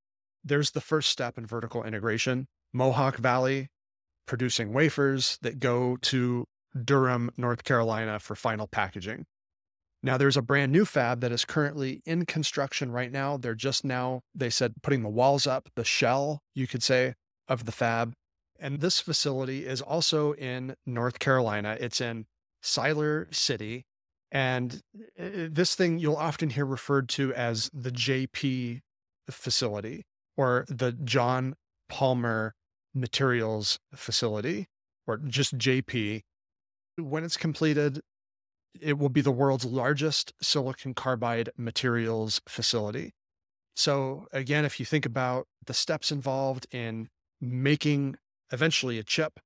There's 0.42 0.70
the 0.70 0.80
first 0.80 1.10
step 1.10 1.36
in 1.36 1.46
vertical 1.46 1.84
integration. 1.84 2.46
Mohawk 2.72 3.16
Valley 3.16 3.68
producing 4.26 4.72
wafers 4.72 5.38
that 5.42 5.58
go 5.58 5.96
to 6.02 6.46
Durham, 6.84 7.30
North 7.36 7.64
Carolina 7.64 8.18
for 8.18 8.34
final 8.34 8.66
packaging. 8.66 9.26
Now, 10.02 10.16
there's 10.16 10.36
a 10.36 10.42
brand 10.42 10.70
new 10.70 10.84
fab 10.84 11.20
that 11.20 11.32
is 11.32 11.44
currently 11.44 12.02
in 12.06 12.24
construction 12.24 12.92
right 12.92 13.10
now. 13.10 13.36
They're 13.36 13.54
just 13.54 13.84
now, 13.84 14.22
they 14.34 14.50
said, 14.50 14.74
putting 14.82 15.02
the 15.02 15.08
walls 15.08 15.46
up, 15.46 15.68
the 15.74 15.84
shell, 15.84 16.40
you 16.54 16.66
could 16.68 16.82
say, 16.82 17.14
of 17.48 17.64
the 17.64 17.72
fab. 17.72 18.14
And 18.60 18.80
this 18.80 19.00
facility 19.00 19.66
is 19.66 19.82
also 19.82 20.32
in 20.34 20.74
North 20.86 21.18
Carolina. 21.18 21.76
It's 21.80 22.00
in 22.00 22.26
Siler 22.62 23.32
City. 23.34 23.84
And 24.30 24.82
uh, 25.18 25.48
this 25.50 25.74
thing 25.74 25.98
you'll 25.98 26.16
often 26.16 26.50
hear 26.50 26.66
referred 26.66 27.08
to 27.10 27.32
as 27.34 27.70
the 27.72 27.90
JP 27.90 28.80
facility 29.30 30.04
or 30.36 30.64
the 30.68 30.92
John 30.92 31.54
Palmer 31.88 32.54
Materials 32.94 33.78
facility 33.94 34.66
or 35.06 35.16
just 35.18 35.56
JP. 35.56 36.22
When 36.96 37.24
it's 37.24 37.36
completed, 37.36 38.00
it 38.80 38.98
will 38.98 39.08
be 39.08 39.20
the 39.20 39.30
world's 39.30 39.64
largest 39.64 40.32
silicon 40.40 40.94
carbide 40.94 41.50
materials 41.56 42.40
facility. 42.48 43.12
So, 43.74 44.26
again, 44.32 44.64
if 44.64 44.80
you 44.80 44.86
think 44.86 45.06
about 45.06 45.46
the 45.66 45.74
steps 45.74 46.10
involved 46.10 46.66
in 46.72 47.08
making 47.40 48.16
eventually 48.52 48.98
a 48.98 49.04
chip, 49.04 49.38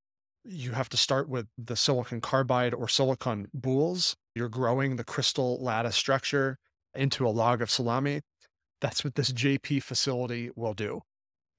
you 0.44 0.72
have 0.72 0.88
to 0.88 0.96
start 0.96 1.28
with 1.28 1.46
the 1.56 1.76
silicon 1.76 2.20
carbide 2.20 2.74
or 2.74 2.88
silicon 2.88 3.48
boules. 3.52 4.16
You're 4.34 4.48
growing 4.48 4.96
the 4.96 5.04
crystal 5.04 5.62
lattice 5.62 5.96
structure 5.96 6.58
into 6.94 7.26
a 7.26 7.30
log 7.30 7.62
of 7.62 7.70
salami. 7.70 8.22
That's 8.80 9.04
what 9.04 9.14
this 9.14 9.32
JP 9.32 9.82
facility 9.82 10.50
will 10.56 10.74
do. 10.74 11.02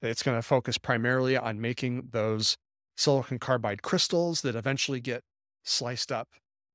It's 0.02 0.22
going 0.22 0.36
to 0.36 0.42
focus 0.42 0.76
primarily 0.76 1.36
on 1.36 1.60
making 1.60 2.08
those 2.10 2.56
silicon 2.96 3.38
carbide 3.38 3.82
crystals 3.82 4.42
that 4.42 4.54
eventually 4.54 5.00
get 5.00 5.22
sliced 5.64 6.12
up 6.12 6.28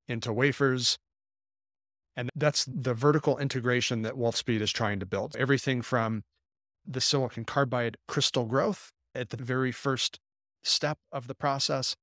into 0.09 0.33
wafers. 0.33 0.97
And 2.15 2.29
that's 2.35 2.65
the 2.65 2.93
vertical 2.93 3.37
integration 3.37 4.01
that 4.01 4.15
Wolfspeed 4.15 4.59
is 4.59 4.71
trying 4.71 4.99
to 4.99 5.05
build. 5.05 5.35
Everything 5.37 5.81
from 5.81 6.23
the 6.85 6.99
silicon 6.99 7.45
carbide 7.45 7.95
crystal 8.07 8.45
growth 8.45 8.91
at 9.15 9.29
the 9.29 9.37
very 9.37 9.71
first 9.71 10.19
step 10.63 10.97
of 11.11 11.27
the 11.27 11.35
process 11.35 11.95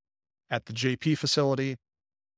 at 0.51 0.67
the 0.67 0.73
JP 0.73 1.19
facility, 1.19 1.77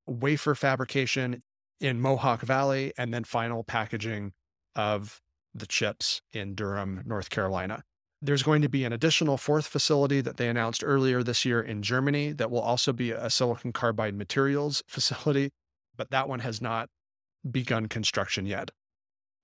wafer 0.06 0.54
fabrication 0.54 1.42
in 1.80 2.00
Mohawk 2.00 2.40
Valley, 2.40 2.92
and 2.96 3.12
then 3.12 3.24
final 3.24 3.62
packaging 3.62 4.32
of 4.74 5.20
the 5.54 5.66
chips 5.66 6.22
in 6.32 6.54
Durham, 6.54 7.02
North 7.06 7.30
Carolina. 7.30 7.82
There's 8.20 8.42
going 8.42 8.62
to 8.62 8.68
be 8.68 8.84
an 8.84 8.92
additional 8.92 9.36
fourth 9.36 9.66
facility 9.66 10.20
that 10.22 10.38
they 10.38 10.48
announced 10.48 10.82
earlier 10.84 11.22
this 11.22 11.44
year 11.44 11.60
in 11.60 11.82
Germany 11.82 12.32
that 12.32 12.50
will 12.50 12.60
also 12.60 12.92
be 12.92 13.12
a 13.12 13.30
silicon 13.30 13.72
carbide 13.72 14.14
materials 14.14 14.82
facility, 14.88 15.50
but 15.98 16.10
that 16.10 16.28
one 16.28 16.40
has 16.40 16.62
not 16.62 16.88
begun 17.48 17.86
construction 17.86 18.46
yet. 18.46 18.70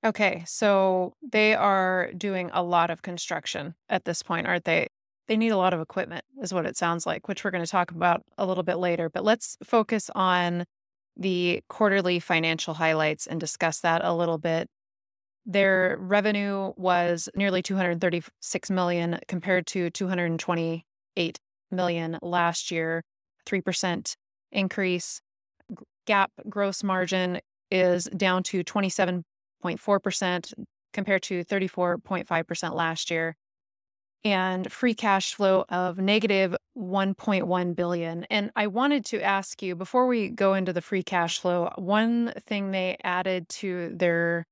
Okay, 0.05 0.43
so 0.47 1.15
they 1.23 1.55
are 1.55 2.11
doing 2.17 2.51
a 2.53 2.63
lot 2.63 2.91
of 2.91 3.03
construction 3.03 3.75
at 3.89 4.05
this 4.05 4.23
point, 4.23 4.47
aren't 4.47 4.65
they? 4.65 4.89
They 5.29 5.37
need 5.37 5.51
a 5.51 5.57
lot 5.57 5.73
of 5.73 5.81
equipment, 5.81 6.25
is 6.43 6.53
what 6.53 6.67
it 6.67 6.77
sounds 6.77 7.07
like, 7.07 7.29
which 7.29 7.45
we're 7.45 7.51
going 7.51 7.65
to 7.65 7.71
talk 7.71 7.91
about 7.91 8.23
a 8.37 8.45
little 8.45 8.63
bit 8.63 8.77
later. 8.77 9.09
But 9.09 9.25
let's 9.25 9.57
focus 9.65 10.11
on 10.15 10.65
the 11.17 11.63
quarterly 11.69 12.21
financial 12.21 12.75
highlights 12.75 13.27
and 13.27 13.41
discuss 13.41 13.81
that 13.81 14.05
a 14.05 14.15
little 14.15 14.39
bit. 14.39 14.69
Their 15.47 15.97
revenue 15.99 16.73
was 16.77 17.29
nearly 17.35 17.63
236 17.63 18.71
million 18.71 19.19
compared 19.29 19.67
to 19.69 19.91
228 19.91 21.41
million 21.71 22.19
last 22.21 22.71
year, 22.71 23.03
3% 23.47 24.15
increase. 24.53 25.21
GAAP 26.07 26.29
gross 26.49 26.83
margin 26.83 27.41
is 27.71 28.05
down 28.17 28.43
to 28.45 28.63
27.4% 28.65 30.53
compared 30.93 31.23
to 31.25 31.45
34.5% 31.45 32.75
last 32.75 33.11
year. 33.11 33.37
And 34.27 34.73
free 34.73 34.95
cash 34.95 35.35
flow 35.35 35.67
of 35.69 35.99
negative 35.99 36.57
1.1 36.79 37.77
billion. 37.77 38.25
And 38.31 38.51
I 38.57 38.69
wanted 38.69 39.05
to 39.07 39.21
ask 39.21 39.63
you 39.63 39.75
before 39.75 40.07
we 40.07 40.31
go 40.31 40.55
into 40.55 40.73
the 40.73 40.81
free 40.81 41.03
cash 41.03 41.39
flow, 41.39 41.71
one 41.77 42.33
thing 42.47 42.71
they 42.71 42.97
added 43.05 43.51
to 43.51 43.93
their 43.95 44.47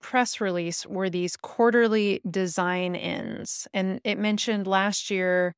press 0.00 0.40
release 0.40 0.86
were 0.86 1.10
these 1.10 1.36
quarterly 1.36 2.22
design 2.30 2.94
ins. 2.94 3.68
And 3.74 4.00
it 4.02 4.18
mentioned 4.18 4.66
last 4.66 5.10
year 5.10 5.52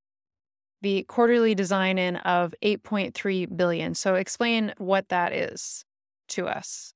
the 0.81 1.05
quarterly 1.05 1.55
design 1.55 1.99
in 1.99 2.17
of 2.17 2.55
8.3 2.63 3.57
billion. 3.57 3.95
So 3.95 4.15
explain 4.15 4.73
what 4.79 5.09
that 5.09 5.33
is 5.33 5.85
to 6.29 6.47
us. 6.47 6.93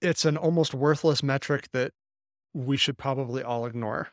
It's 0.00 0.24
an 0.24 0.36
almost 0.36 0.74
worthless 0.74 1.22
metric 1.22 1.68
that 1.72 1.92
we 2.52 2.76
should 2.76 2.98
probably 2.98 3.42
all 3.42 3.66
ignore. 3.66 4.08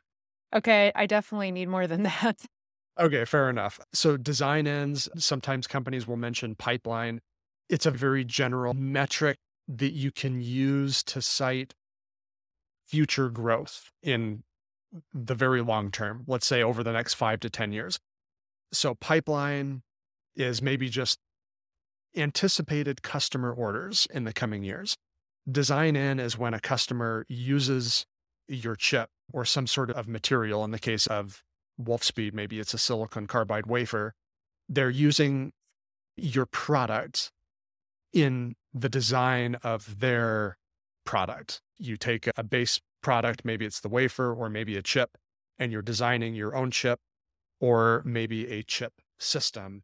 Okay, 0.56 0.92
I 0.96 1.06
definitely 1.06 1.52
need 1.52 1.68
more 1.68 1.88
than 1.88 2.04
that. 2.04 2.46
Okay, 3.00 3.26
fair 3.26 3.50
enough. 3.50 3.80
So 3.94 4.18
design 4.18 4.68
ins, 4.68 5.10
sometimes 5.18 5.66
companies 5.66 6.08
will 6.08 6.18
mention 6.18 6.56
pipeline. 6.56 7.22
It's 7.70 7.86
a 7.86 7.92
very 7.92 8.24
general 8.24 8.74
metric 8.74 9.38
that 9.68 9.94
you 9.94 10.12
can 10.12 10.42
use 10.42 11.02
to 11.04 11.22
cite 11.22 11.74
future 12.86 13.30
growth 13.30 13.92
in 14.04 14.44
the 15.14 15.34
very 15.34 15.62
long 15.62 15.90
term, 15.90 16.24
let's 16.28 16.46
say 16.46 16.62
over 16.62 16.84
the 16.84 16.92
next 16.92 17.16
five 17.16 17.40
to 17.40 17.50
10 17.50 17.72
years. 17.72 18.00
So, 18.74 18.96
pipeline 18.96 19.84
is 20.36 20.62
maybe 20.62 20.89
just 20.89 21.20
anticipated 22.15 23.03
customer 23.03 23.51
orders 23.51 24.08
in 24.13 24.24
the 24.24 24.34
coming 24.34 24.63
years. 24.63 24.98
Design 25.50 25.96
in 25.96 26.20
is 26.20 26.38
when 26.38 26.53
a 26.53 26.60
customer 26.60 27.25
uses 27.30 28.06
your 28.48 28.75
chip 28.75 29.10
or 29.32 29.46
some 29.46 29.68
sort 29.68 29.92
of 29.92 30.08
material. 30.08 30.63
In 30.63 30.72
the 30.72 30.80
case 30.80 31.08
of 31.08 31.44
Wolfspeed, 31.82 32.34
maybe 32.34 32.60
it's 32.60 32.74
a 32.74 32.77
silicon 32.77 33.27
carbide 33.27 33.65
wafer 33.65 34.13
They're 34.70 34.89
using 34.89 35.53
your 36.15 36.46
product 36.46 37.32
in 38.13 38.56
the 38.74 38.89
design 38.89 39.56
of 39.63 40.00
their 40.00 40.58
product. 41.06 41.62
You 41.77 41.98
take 41.98 42.30
a 42.38 42.44
base 42.44 42.80
product, 43.01 43.44
maybe 43.44 43.65
it's 43.65 43.82
the 43.82 43.89
wafer 43.89 44.34
or 44.34 44.50
maybe 44.50 44.77
a 44.77 44.82
chip, 44.82 45.18
and 45.60 45.72
you're 45.72 45.82
designing 45.82 46.36
your 46.36 46.56
own 46.56 46.72
chip 46.72 47.00
or 47.63 48.01
maybe 48.03 48.51
a 48.51 48.62
chip 48.62 48.91
system. 49.17 49.84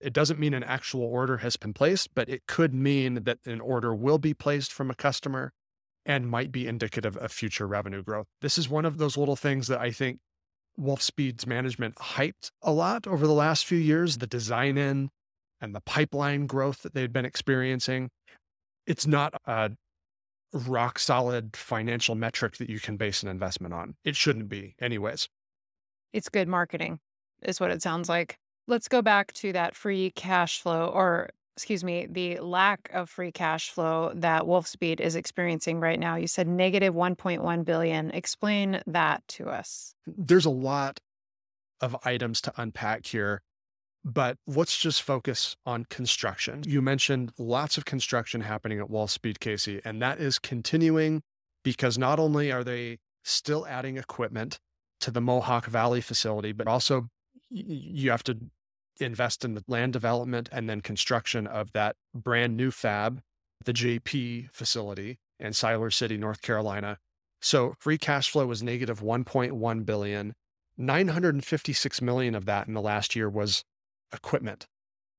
It 0.00 0.14
doesn't 0.14 0.40
mean 0.40 0.54
an 0.54 0.64
actual 0.64 1.02
order 1.02 1.36
has 1.36 1.58
been 1.58 1.74
placed, 1.74 2.14
but 2.14 2.30
it 2.30 2.46
could 2.48 2.72
mean 2.72 3.24
that 3.24 3.40
an 3.44 3.60
order 3.60 3.94
will 3.94 4.16
be 4.16 4.32
placed 4.32 4.72
from 4.72 4.90
a 4.90 4.94
customer 4.94 5.52
and 6.06 6.30
might 6.30 6.50
be 6.50 6.66
indicative 6.66 7.18
of 7.18 7.30
future 7.30 7.66
revenue 7.66 8.02
growth. 8.02 8.24
This 8.40 8.56
is 8.56 8.70
one 8.70 8.86
of 8.86 8.96
those 8.96 9.18
little 9.18 9.36
things 9.36 9.66
that 9.66 9.78
I 9.78 9.90
think 9.90 10.20
Wolfspeed's 10.80 11.46
management 11.46 11.96
hyped 11.96 12.52
a 12.62 12.72
lot 12.72 13.06
over 13.06 13.26
the 13.26 13.34
last 13.34 13.66
few 13.66 13.76
years 13.76 14.16
the 14.16 14.26
design 14.26 14.78
in 14.78 15.10
and 15.60 15.74
the 15.74 15.82
pipeline 15.82 16.46
growth 16.46 16.80
that 16.80 16.94
they'd 16.94 17.12
been 17.12 17.26
experiencing. 17.26 18.08
It's 18.86 19.06
not 19.06 19.34
a 19.44 19.72
rock 20.54 20.98
solid 20.98 21.54
financial 21.54 22.14
metric 22.14 22.56
that 22.56 22.70
you 22.70 22.80
can 22.80 22.96
base 22.96 23.22
an 23.22 23.28
investment 23.28 23.74
on. 23.74 23.96
It 24.06 24.16
shouldn't 24.16 24.48
be, 24.48 24.74
anyways. 24.80 25.28
It's 26.14 26.30
good 26.30 26.48
marketing, 26.48 26.98
is 27.42 27.60
what 27.60 27.70
it 27.70 27.82
sounds 27.82 28.08
like. 28.08 28.38
Let's 28.66 28.88
go 28.88 29.02
back 29.02 29.32
to 29.34 29.52
that 29.52 29.74
free 29.74 30.12
cash 30.12 30.60
flow, 30.60 30.86
or 30.86 31.30
excuse 31.56 31.84
me, 31.84 32.06
the 32.08 32.38
lack 32.38 32.88
of 32.92 33.10
free 33.10 33.32
cash 33.32 33.70
flow 33.70 34.12
that 34.14 34.42
Wolfspeed 34.42 35.00
is 35.00 35.16
experiencing 35.16 35.80
right 35.80 35.98
now. 35.98 36.16
You 36.16 36.26
said 36.26 36.48
negative 36.48 36.94
1.1 36.94 37.64
billion. 37.64 38.10
Explain 38.12 38.80
that 38.86 39.22
to 39.28 39.48
us. 39.48 39.94
There's 40.06 40.46
a 40.46 40.50
lot 40.50 41.00
of 41.80 41.96
items 42.04 42.40
to 42.42 42.52
unpack 42.56 43.06
here, 43.06 43.42
but 44.04 44.36
let's 44.46 44.78
just 44.78 45.02
focus 45.02 45.56
on 45.66 45.84
construction. 45.90 46.62
You 46.66 46.80
mentioned 46.80 47.32
lots 47.38 47.76
of 47.76 47.84
construction 47.84 48.42
happening 48.42 48.78
at 48.78 48.86
Wolfspeed, 48.86 49.38
Kasey, 49.38 49.80
and 49.84 50.00
that 50.00 50.18
is 50.18 50.38
continuing 50.38 51.22
because 51.62 51.98
not 51.98 52.18
only 52.18 52.50
are 52.52 52.64
they 52.64 52.98
still 53.22 53.66
adding 53.66 53.96
equipment 53.96 54.58
to 55.00 55.10
the 55.10 55.20
Mohawk 55.20 55.66
Valley 55.66 56.00
facility, 56.00 56.52
but 56.52 56.66
also 56.66 57.08
you 57.50 58.10
have 58.10 58.22
to 58.24 58.38
invest 59.00 59.44
in 59.44 59.54
the 59.54 59.64
land 59.66 59.92
development 59.92 60.48
and 60.52 60.68
then 60.68 60.80
construction 60.80 61.46
of 61.46 61.72
that 61.72 61.96
brand 62.14 62.56
new 62.56 62.70
fab, 62.70 63.20
the 63.64 63.72
JP 63.72 64.50
facility 64.50 65.18
in 65.38 65.52
Siler 65.52 65.92
City, 65.92 66.16
North 66.16 66.42
Carolina. 66.42 66.98
So 67.40 67.74
free 67.78 67.98
cash 67.98 68.30
flow 68.30 68.46
was 68.46 68.62
negative 68.62 69.00
1.1 69.00 69.86
billion. 69.86 70.34
956 70.76 72.02
million 72.02 72.34
of 72.34 72.46
that 72.46 72.68
in 72.68 72.74
the 72.74 72.80
last 72.80 73.16
year 73.16 73.28
was 73.28 73.64
equipment. 74.12 74.66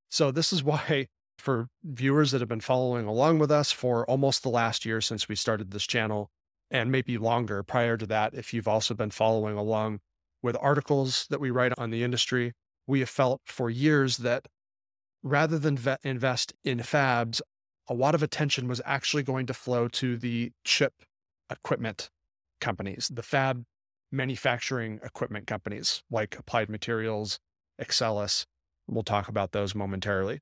So 0.09 0.31
this 0.31 0.51
is 0.51 0.63
why 0.63 1.07
for 1.37 1.67
viewers 1.83 2.31
that 2.31 2.41
have 2.41 2.49
been 2.49 2.61
following 2.61 3.07
along 3.07 3.39
with 3.39 3.51
us 3.51 3.71
for 3.71 4.05
almost 4.05 4.43
the 4.43 4.49
last 4.49 4.85
year 4.85 5.01
since 5.01 5.27
we 5.27 5.35
started 5.35 5.71
this 5.71 5.87
channel 5.87 6.29
and 6.69 6.91
maybe 6.91 7.17
longer 7.17 7.63
prior 7.63 7.97
to 7.97 8.05
that 8.05 8.33
if 8.33 8.53
you've 8.53 8.67
also 8.67 8.93
been 8.93 9.09
following 9.09 9.57
along 9.57 9.99
with 10.41 10.57
articles 10.59 11.27
that 11.29 11.39
we 11.39 11.51
write 11.51 11.73
on 11.77 11.91
the 11.91 12.03
industry 12.03 12.53
we 12.87 12.99
have 12.99 13.09
felt 13.09 13.41
for 13.45 13.69
years 13.69 14.17
that 14.17 14.47
rather 15.23 15.57
than 15.59 15.77
ve- 15.77 15.97
invest 16.03 16.53
in 16.63 16.79
fabs, 16.79 17.41
a 17.87 17.93
lot 17.93 18.15
of 18.15 18.23
attention 18.23 18.67
was 18.67 18.81
actually 18.85 19.23
going 19.23 19.45
to 19.45 19.53
flow 19.53 19.87
to 19.87 20.17
the 20.17 20.51
chip 20.63 20.93
equipment 21.49 22.09
companies, 22.59 23.09
the 23.13 23.23
fab 23.23 23.63
manufacturing 24.11 24.99
equipment 25.03 25.47
companies 25.47 26.03
like 26.09 26.37
Applied 26.37 26.69
Materials, 26.69 27.39
Axcelis. 27.81 28.45
We'll 28.87 29.03
talk 29.03 29.27
about 29.27 29.51
those 29.51 29.73
momentarily. 29.73 30.39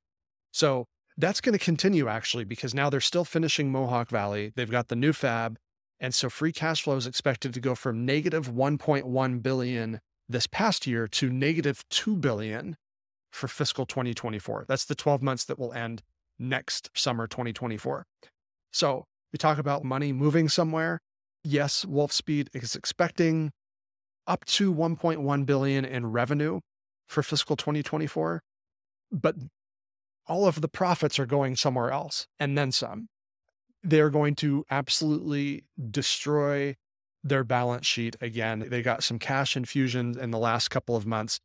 So 0.52 0.86
that's 1.18 1.42
going 1.42 1.58
to 1.58 1.64
continue 1.64 2.08
actually, 2.08 2.46
because 2.46 2.74
now 2.74 2.90
they're 2.90 3.02
still 3.02 3.26
finishing 3.26 3.72
Mohawk 3.72 4.10
Valley. 4.10 4.54
They've 4.56 4.70
got 4.70 4.88
the 4.88 4.96
new 4.96 5.14
fab. 5.14 5.58
And 6.00 6.14
so 6.14 6.30
free 6.30 6.52
cash 6.52 6.84
flow 6.84 6.96
is 6.96 7.08
expected 7.08 7.54
to 7.54 7.60
go 7.60 7.76
from 7.76 8.06
negative 8.06 8.50
1.1 8.50 9.44
billion 9.44 10.00
this 10.30 10.48
past 10.48 10.88
year 10.88 11.08
to 11.08 11.30
negative 11.30 11.84
2 11.90 12.16
billion 12.16 12.78
for 13.32 13.48
fiscal 13.48 13.86
2024. 13.86 14.66
That's 14.68 14.86
the 14.86 14.96
12 14.96 15.22
months 15.22 15.46
that 15.46 15.60
will 15.60 15.74
end 15.74 16.04
next 16.38 16.90
summer 16.94 17.28
2024. 17.28 18.06
So 18.72 19.06
we 19.34 19.38
talk 19.38 19.58
about 19.58 19.84
money 19.84 20.14
moving 20.14 20.48
somewhere. 20.48 21.02
Yes, 21.44 21.86
Wolfspeed 21.86 22.48
is 22.54 22.76
expecting 22.76 23.52
up 24.26 24.46
to 24.46 24.74
1.1 24.74 25.46
billion 25.46 25.86
in 25.86 26.12
revenue 26.12 26.60
for 27.08 27.24
fiscal 27.24 27.56
2024, 27.56 28.42
but 29.12 29.36
all 30.28 30.46
of 30.46 30.62
the 30.62 30.68
profits 30.68 31.18
are 31.20 31.26
going 31.26 31.56
somewhere 31.56 31.92
else 31.92 32.28
and 32.40 32.58
then 32.58 32.72
some. 32.72 33.08
They're 33.84 34.10
going 34.10 34.36
to 34.36 34.66
absolutely 34.70 35.64
destroy 35.90 36.76
their 37.24 37.44
balance 37.44 37.86
sheet 37.86 38.16
again. 38.22 38.66
They 38.68 38.82
got 38.82 39.04
some 39.04 39.20
cash 39.20 39.56
infusions 39.56 40.18
in 40.18 40.32
the 40.32 40.38
last 40.38 40.70
couple 40.70 40.96
of 40.96 41.06
months. 41.06 41.40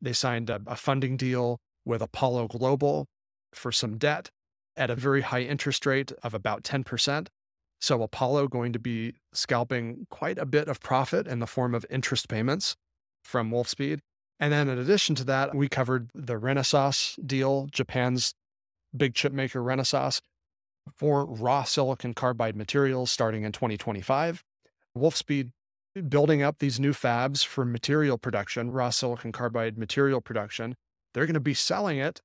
They 0.00 0.12
signed 0.12 0.50
a, 0.50 0.60
a, 0.66 0.76
funding 0.76 1.16
deal 1.16 1.60
with 1.84 2.02
Apollo 2.02 2.48
Global 2.48 3.06
for 3.52 3.70
some 3.70 3.98
debt 3.98 4.30
at 4.76 4.90
a 4.90 4.94
very 4.94 5.20
high 5.20 5.42
interest 5.42 5.84
rate 5.86 6.12
of 6.22 6.34
about 6.34 6.62
10%. 6.62 7.28
So 7.80 8.02
Apollo 8.02 8.48
going 8.48 8.72
to 8.72 8.78
be 8.78 9.14
scalping 9.34 10.06
quite 10.10 10.38
a 10.38 10.46
bit 10.46 10.68
of 10.68 10.80
profit 10.80 11.26
in 11.26 11.40
the 11.40 11.46
form 11.46 11.74
of 11.74 11.84
interest 11.90 12.28
payments 12.28 12.76
from 13.22 13.50
Wolfspeed. 13.50 14.00
And 14.40 14.52
then 14.52 14.68
in 14.68 14.78
addition 14.78 15.14
to 15.16 15.24
that, 15.24 15.54
we 15.54 15.68
covered 15.68 16.10
the 16.14 16.34
Renesas 16.34 17.16
deal, 17.24 17.68
Japan's 17.70 18.34
big 18.96 19.14
chip 19.14 19.32
maker 19.32 19.60
Renesas 19.60 20.20
for 20.94 21.26
raw 21.26 21.64
silicon 21.64 22.14
carbide 22.14 22.56
materials 22.56 23.10
starting 23.10 23.44
in 23.44 23.52
2025. 23.52 24.44
Wolfspeed 24.96 25.50
building 26.08 26.42
up 26.42 26.58
these 26.58 26.80
new 26.80 26.92
fabs 26.92 27.44
for 27.44 27.64
material 27.64 28.18
production, 28.18 28.70
raw 28.70 28.90
silicon 28.90 29.32
carbide 29.32 29.76
material 29.78 30.20
production. 30.20 30.76
They're 31.12 31.26
going 31.26 31.34
to 31.34 31.40
be 31.40 31.54
selling 31.54 31.98
it 31.98 32.20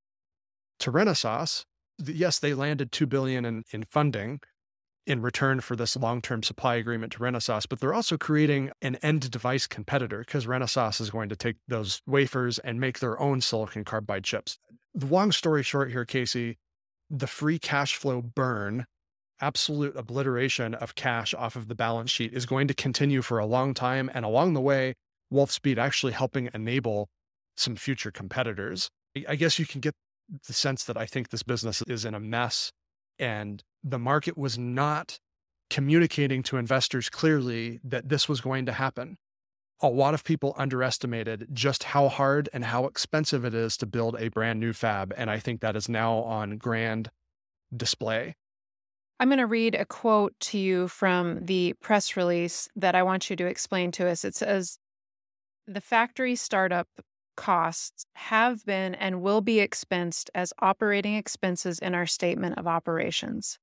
to 0.80 0.92
Renesas. 0.92 1.66
Yes, 2.04 2.40
they 2.40 2.54
landed 2.54 2.92
2 2.92 3.06
billion 3.08 3.46
in, 3.46 3.64
in 3.72 3.84
funding 3.84 4.40
in 5.06 5.22
return 5.22 5.62
for 5.62 5.76
this 5.76 5.96
long-term 5.96 6.44
supply 6.44 6.76
agreement 6.76 7.14
to 7.14 7.20
Renesas, 7.20 7.66
but 7.68 7.80
they're 7.80 7.94
also 7.94 8.18
creating 8.18 8.72
an 8.82 8.98
end 8.98 9.32
device 9.32 9.66
competitor 9.66 10.20
because 10.20 10.46
Renesas 10.46 11.00
is 11.00 11.10
going 11.10 11.30
to 11.30 11.36
take 11.36 11.56
those 11.68 12.02
wafers 12.06 12.60
and 12.60 12.80
make 12.80 13.00
their 13.00 13.20
own 13.20 13.40
silicon 13.40 13.86
carbide 13.86 14.26
chips. 14.26 14.60
The 14.94 15.06
long 15.06 15.32
story 15.32 15.64
short 15.64 15.92
here, 15.92 16.06
Kasey, 16.06 16.58
the 17.10 17.28
free 17.28 17.60
cash 17.60 17.96
flow 17.96 18.22
burn 18.22 18.86
absolute 19.40 19.96
obliteration 19.96 20.74
of 20.74 20.96
cash 20.96 21.34
off 21.34 21.56
of 21.56 21.68
the 21.68 21.76
balance 21.76 22.10
sheet 22.10 22.34
is 22.34 22.46
going 22.46 22.68
to 22.68 22.74
continue 22.74 23.22
for 23.22 23.40
a 23.40 23.46
long 23.46 23.74
time. 23.74 24.10
And 24.14 24.26
along 24.26 24.54
the 24.54 24.62
way, 24.62 24.96
Wolfspeed 25.32 25.78
actually 25.78 26.14
helping 26.14 26.50
enable 26.54 27.08
some 27.56 27.76
future 27.76 28.12
competitors. 28.12 28.90
I 29.28 29.36
guess 29.36 29.60
you 29.60 29.66
can 29.66 29.82
get 29.82 29.94
the 30.48 30.54
sense 30.54 30.84
that 30.86 30.98
I 30.98 31.06
think 31.06 31.30
this 31.30 31.44
business 31.44 31.82
is 31.88 32.06
in 32.06 32.14
a 32.14 32.20
mess 32.20 32.72
and 33.20 33.64
the 33.84 34.00
market 34.00 34.38
was 34.38 34.58
not 34.58 35.20
communicating 35.70 36.44
to 36.44 36.58
investors 36.58 37.10
clearly 37.10 37.80
that 37.84 38.10
this 38.10 38.30
was 38.30 38.42
going 38.42 38.66
to 38.66 38.72
happen. 38.72 39.18
A 39.80 39.90
lot 39.90 40.14
of 40.14 40.24
people 40.24 40.56
underestimated 40.58 41.48
just 41.54 41.84
how 41.84 42.08
hard 42.08 42.50
and 42.52 42.66
how 42.66 42.86
expensive 42.86 43.46
it 43.46 43.54
is 43.54 43.78
to 43.78 43.86
build 43.86 44.16
a 44.20 44.30
brand 44.30 44.60
new 44.60 44.74
fab. 44.74 45.14
And 45.16 45.30
I 45.30 45.40
think 45.40 45.62
that 45.62 45.76
is 45.76 45.88
now 45.88 46.18
on 46.18 46.58
grand 46.58 47.12
display. 47.76 48.36
I'm 49.20 49.30
going 49.30 49.40
to 49.40 49.46
read 49.48 49.76
a 49.76 49.86
quote 49.86 50.34
to 50.42 50.58
you 50.58 50.88
from 50.88 51.46
the 51.46 51.74
press 51.82 52.16
release 52.16 52.70
that 52.76 52.96
I 52.96 53.04
want 53.04 53.30
you 53.30 53.36
to 53.36 53.48
explain 53.48 53.92
to 53.94 54.08
us. 54.08 54.24
It 54.24 54.36
says, 54.36 54.78
The 55.66 55.82
factory 55.82 56.36
startup 56.36 56.88
costs 57.36 58.06
have 58.16 58.66
been 58.66 58.96
and 58.96 59.22
will 59.22 59.42
be 59.42 59.60
expensed 59.60 60.30
as 60.36 60.54
operating 60.60 61.16
expenses 61.16 61.80
in 61.80 61.96
our 61.96 62.06
statement 62.06 62.58
of 62.58 62.68
operations. 62.68 63.58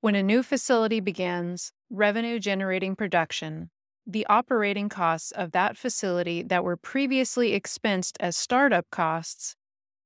When 0.00 0.14
a 0.14 0.22
new 0.22 0.42
facility 0.42 1.00
begins 1.00 1.72
revenue 1.90 2.38
generating 2.38 2.94
production, 2.94 3.70
the 4.06 4.26
operating 4.26 4.88
costs 4.88 5.30
of 5.32 5.52
that 5.52 5.76
facility 5.76 6.42
that 6.42 6.64
were 6.64 6.76
previously 6.76 7.52
expensed 7.52 8.16
as 8.20 8.36
startup 8.36 8.86
costs 8.90 9.56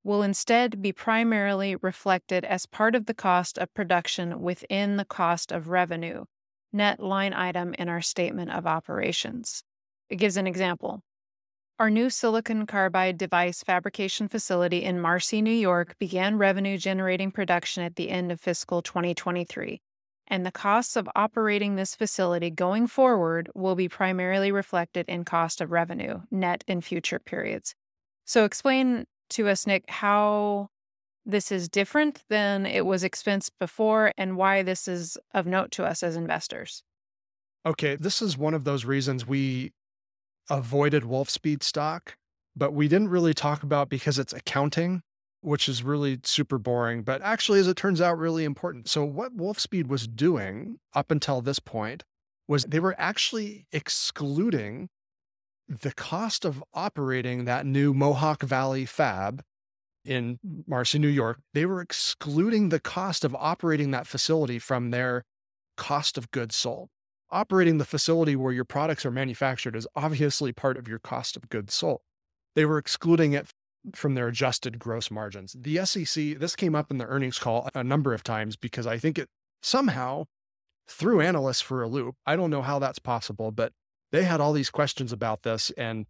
will 0.05 0.23
instead 0.23 0.81
be 0.81 0.93
primarily 0.93 1.77
reflected 1.77 2.45
as 2.45 2.67
part 2.67 2.95
of 2.95 3.07
the 3.07 3.15
cost 3.15 3.59
of 3.59 3.73
production 3.75 4.41
within 4.41 4.97
the 4.97 5.05
cost 5.05 5.51
of 5.51 5.69
revenue, 5.69 6.25
net 6.73 7.01
line 7.01 7.35
item 7.35 7.75
in 7.75 7.89
our 7.89 8.01
statement 8.01 8.51
of 8.51 8.67
operations. 8.67 9.63
It 10.09 10.17
gives 10.17 10.37
an 10.37 10.47
example. 10.47 11.03
Our 11.79 11.91
new 11.91 12.11
silicon 12.11 12.67
carbide 12.67 13.19
device 13.19 13.63
fabrication 13.63 14.29
facility 14.29 14.83
in 14.83 15.01
Marcy, 15.01 15.43
New 15.43 15.51
York 15.51 15.97
began 15.99 16.39
revenue 16.39 16.79
generating 16.79 17.31
production 17.31 17.85
at 17.85 17.97
the 17.97 18.11
end 18.11 18.33
of 18.33 18.41
fiscal 18.41 18.83
2023, 18.83 19.81
and 20.29 20.47
the 20.47 20.53
costs 20.53 20.97
of 20.97 21.09
operating 21.17 21.75
this 21.75 21.95
facility 21.95 22.51
going 22.51 22.87
forward 22.87 23.51
will 23.55 23.75
be 23.75 23.89
primarily 23.89 24.53
reflected 24.53 25.07
in 25.09 25.25
cost 25.25 25.61
of 25.61 25.73
revenue, 25.73 26.21
net 26.31 26.63
in 26.69 26.81
future 26.81 27.19
periods. 27.19 27.75
So, 28.25 28.45
explain 28.45 29.07
to 29.31 29.49
us, 29.49 29.67
Nick, 29.67 29.89
how 29.89 30.69
this 31.25 31.51
is 31.51 31.69
different 31.69 32.23
than 32.29 32.65
it 32.67 32.87
was 32.87 33.03
expensed 33.03 33.51
before 33.59 34.13
and 34.17 34.37
why 34.37 34.63
this 34.63 34.89
is 34.89 35.19
of 35.35 35.47
note 35.47 35.71
to 35.73 35.85
us 35.85 36.03
as 36.03 36.17
investors? 36.17 36.83
Okay, 37.67 37.97
this 37.97 38.23
is 38.23 38.39
one 38.39 38.55
of 38.55 38.65
those 38.65 38.85
reasons 38.85 39.27
we 39.27 39.73
avoided 40.49 41.03
Wolfspeed 41.03 41.63
stock, 41.63 42.17
but 42.57 42.73
we 42.73 42.89
didn't 42.89 43.09
really 43.09 43.35
talk 43.35 43.63
about 43.63 43.89
because 43.89 44.19
it's 44.19 44.33
accounting, 44.33 45.03
which 45.41 45.69
is 45.69 45.83
really 45.83 46.21
super 46.25 46.59
boring, 46.59 47.03
but 47.03 47.23
actually, 47.23 47.61
as 47.61 47.69
it 47.69 47.77
turns 47.77 48.01
out, 48.01 48.19
really 48.19 48.45
important. 48.45 48.89
So, 48.89 49.05
what 49.05 49.37
Wolfspeed 49.37 49.89
was 49.89 50.07
doing 50.07 50.79
up 50.95 51.11
until 51.11 51.41
this 51.41 51.59
point 51.59 52.05
was 52.47 52.65
they 52.65 52.81
were 52.81 52.97
actually 52.99 53.67
excluding 53.73 54.89
the 55.69 55.93
cost 55.93 56.45
of 56.45 56.65
operating 56.73 57.45
that 57.45 57.67
new 57.67 57.93
Mohawk 57.93 58.43
Valley 58.43 58.87
fab 58.87 59.43
in 60.05 60.39
Marcy, 60.67 60.99
New 60.99 61.09
York. 61.09 61.41
They 61.53 61.67
were 61.67 61.83
excluding 61.83 62.71
the 62.71 62.81
cost 62.81 63.25
of 63.25 63.35
operating 63.35 63.91
that 63.91 64.07
facility 64.07 64.59
from 64.59 64.91
their 64.91 65.25
cost 65.77 66.17
of 66.17 66.31
goods 66.31 66.57
sold 66.57 66.89
operating 67.31 67.79
the 67.79 67.85
facility 67.85 68.37
where 68.37 68.53
your 68.53 68.65
products 68.65 69.05
are 69.05 69.11
manufactured 69.11 69.77
is 69.77 69.87
obviously 69.95 70.53
part 70.53 70.77
of 70.77 70.89
your 70.89 70.99
cost 70.99 71.37
of 71.37 71.49
goods 71.49 71.75
sold. 71.75 72.01
They 72.55 72.65
were 72.65 72.79
excluding 72.79 73.33
it 73.33 73.49
from 73.95 74.15
their 74.15 74.29
adjusted 74.29 74.79
gross 74.79 75.11
margins. 75.11 75.57
The 75.59 75.85
SEC, 75.85 76.39
this 76.39 76.57
came 76.57 76.75
up 76.75 76.91
in 76.91 76.99
the 76.99 77.07
earnings 77.07 77.39
call 77.39 77.69
a 77.75 77.85
number 77.85 78.15
of 78.15 78.23
times 78.23 78.57
because 78.57 78.87
I 78.87 78.99
think 78.99 79.19
it 79.19 79.29
somehow 79.63 80.25
threw 80.89 81.21
analysts 81.21 81.61
for 81.61 81.83
a 81.83 81.89
loop. 81.89 82.17
I 82.27 82.37
don't 82.37 82.51
know 82.51 82.63
how 82.63 82.79
that's 82.79 82.99
possible, 82.99 83.51
but 83.51 83.73
they 84.11 84.25
had 84.25 84.41
all 84.41 84.53
these 84.53 84.71
questions 84.71 85.13
about 85.13 85.43
this 85.43 85.71
and 85.77 86.07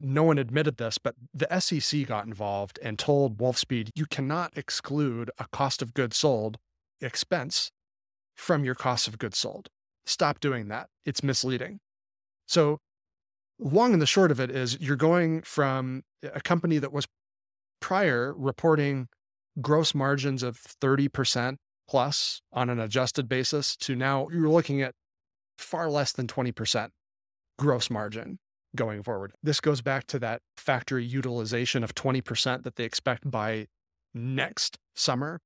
no 0.00 0.22
one 0.22 0.38
admitted 0.38 0.78
this, 0.78 0.96
but 0.96 1.14
the 1.34 1.60
SEC 1.60 2.06
got 2.06 2.24
involved 2.24 2.78
and 2.82 2.98
told 2.98 3.38
Wolfspeed, 3.38 3.90
you 3.94 4.06
cannot 4.06 4.56
exclude 4.56 5.30
a 5.38 5.46
cost 5.52 5.82
of 5.82 5.92
goods 5.92 6.16
sold 6.16 6.58
expense 7.02 7.70
from 8.34 8.64
your 8.64 8.74
cost 8.74 9.08
of 9.08 9.18
goods 9.18 9.36
sold. 9.36 9.68
Stop 10.06 10.40
doing 10.40 10.68
that. 10.68 10.88
It's 11.04 11.22
misleading. 11.22 11.80
So, 12.46 12.78
long 13.60 13.92
and 13.92 14.02
the 14.02 14.06
short 14.06 14.30
of 14.30 14.40
it 14.40 14.50
is 14.50 14.78
you're 14.80 14.96
going 14.96 15.42
from 15.42 16.02
a 16.22 16.40
company 16.40 16.78
that 16.78 16.92
was 16.92 17.06
prior 17.80 18.34
reporting 18.36 19.08
gross 19.60 19.94
margins 19.94 20.42
of 20.42 20.58
30% 20.58 21.56
plus 21.88 22.40
on 22.52 22.70
an 22.70 22.78
adjusted 22.78 23.28
basis 23.28 23.76
to 23.76 23.94
now 23.94 24.28
you're 24.32 24.48
looking 24.48 24.80
at 24.80 24.94
far 25.58 25.90
less 25.90 26.12
than 26.12 26.26
20% 26.26 26.88
gross 27.58 27.90
margin 27.90 28.38
going 28.76 29.02
forward. 29.02 29.32
This 29.42 29.60
goes 29.60 29.82
back 29.82 30.06
to 30.08 30.18
that 30.20 30.40
factory 30.56 31.04
utilization 31.04 31.82
of 31.84 31.94
20% 31.94 32.62
that 32.62 32.76
they 32.76 32.84
expect 32.84 33.30
by 33.30 33.66
next 34.14 34.78
summer. 34.94 35.40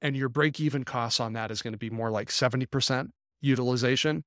And 0.00 0.16
your 0.16 0.28
break 0.28 0.60
even 0.60 0.84
costs 0.84 1.20
on 1.20 1.32
that 1.32 1.50
is 1.50 1.62
going 1.62 1.72
to 1.72 1.78
be 1.78 1.90
more 1.90 2.10
like 2.10 2.28
70% 2.28 3.08
utilization. 3.40 4.24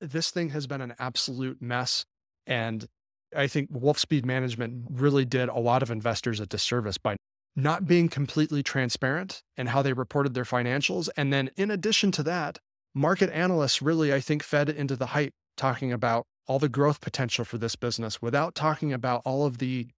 This 0.00 0.30
thing 0.30 0.50
has 0.50 0.66
been 0.66 0.80
an 0.80 0.94
absolute 0.98 1.60
mess. 1.60 2.04
And 2.46 2.86
I 3.34 3.46
think 3.46 3.72
Wolfspeed 3.72 4.24
management 4.24 4.86
really 4.90 5.24
did 5.24 5.48
a 5.48 5.58
lot 5.58 5.82
of 5.82 5.90
investors 5.90 6.40
a 6.40 6.46
disservice 6.46 6.98
by 6.98 7.16
not 7.56 7.86
being 7.86 8.08
completely 8.08 8.62
transparent 8.62 9.42
in 9.56 9.68
how 9.68 9.82
they 9.82 9.92
reported 9.92 10.34
their 10.34 10.44
financials. 10.44 11.08
And 11.16 11.32
then, 11.32 11.50
in 11.56 11.70
addition 11.70 12.10
to 12.12 12.22
that, 12.24 12.58
market 12.94 13.30
analysts 13.30 13.80
really, 13.80 14.12
I 14.12 14.20
think, 14.20 14.42
fed 14.42 14.68
into 14.68 14.96
the 14.96 15.06
hype, 15.06 15.32
talking 15.56 15.92
about 15.92 16.24
all 16.46 16.58
the 16.58 16.68
growth 16.68 17.00
potential 17.00 17.44
for 17.44 17.58
this 17.58 17.76
business 17.76 18.20
without 18.20 18.54
talking 18.54 18.92
about 18.92 19.22
all 19.24 19.46
of 19.46 19.58
the 19.58 19.88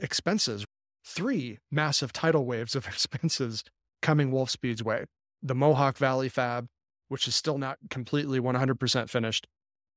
expenses. 0.00 0.64
Three 1.04 1.58
massive 1.70 2.12
tidal 2.12 2.44
waves 2.44 2.76
of 2.76 2.86
expenses 2.88 3.64
coming 4.00 4.30
Wolfspeed's 4.30 4.82
way 4.82 5.04
the 5.42 5.54
Mohawk 5.54 5.98
Valley 5.98 6.28
fab, 6.28 6.68
which 7.08 7.26
is 7.26 7.34
still 7.34 7.58
not 7.58 7.78
completely 7.90 8.38
100% 8.38 9.10
finished, 9.10 9.48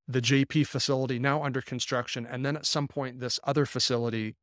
the 0.08 0.22
JP 0.22 0.68
facility 0.68 1.20
now 1.20 1.44
under 1.44 1.62
construction, 1.62 2.26
and 2.26 2.46
then 2.46 2.56
at 2.56 2.66
some 2.66 2.88
point, 2.88 3.20
this 3.20 3.40
other 3.44 3.66
facility 3.66 4.36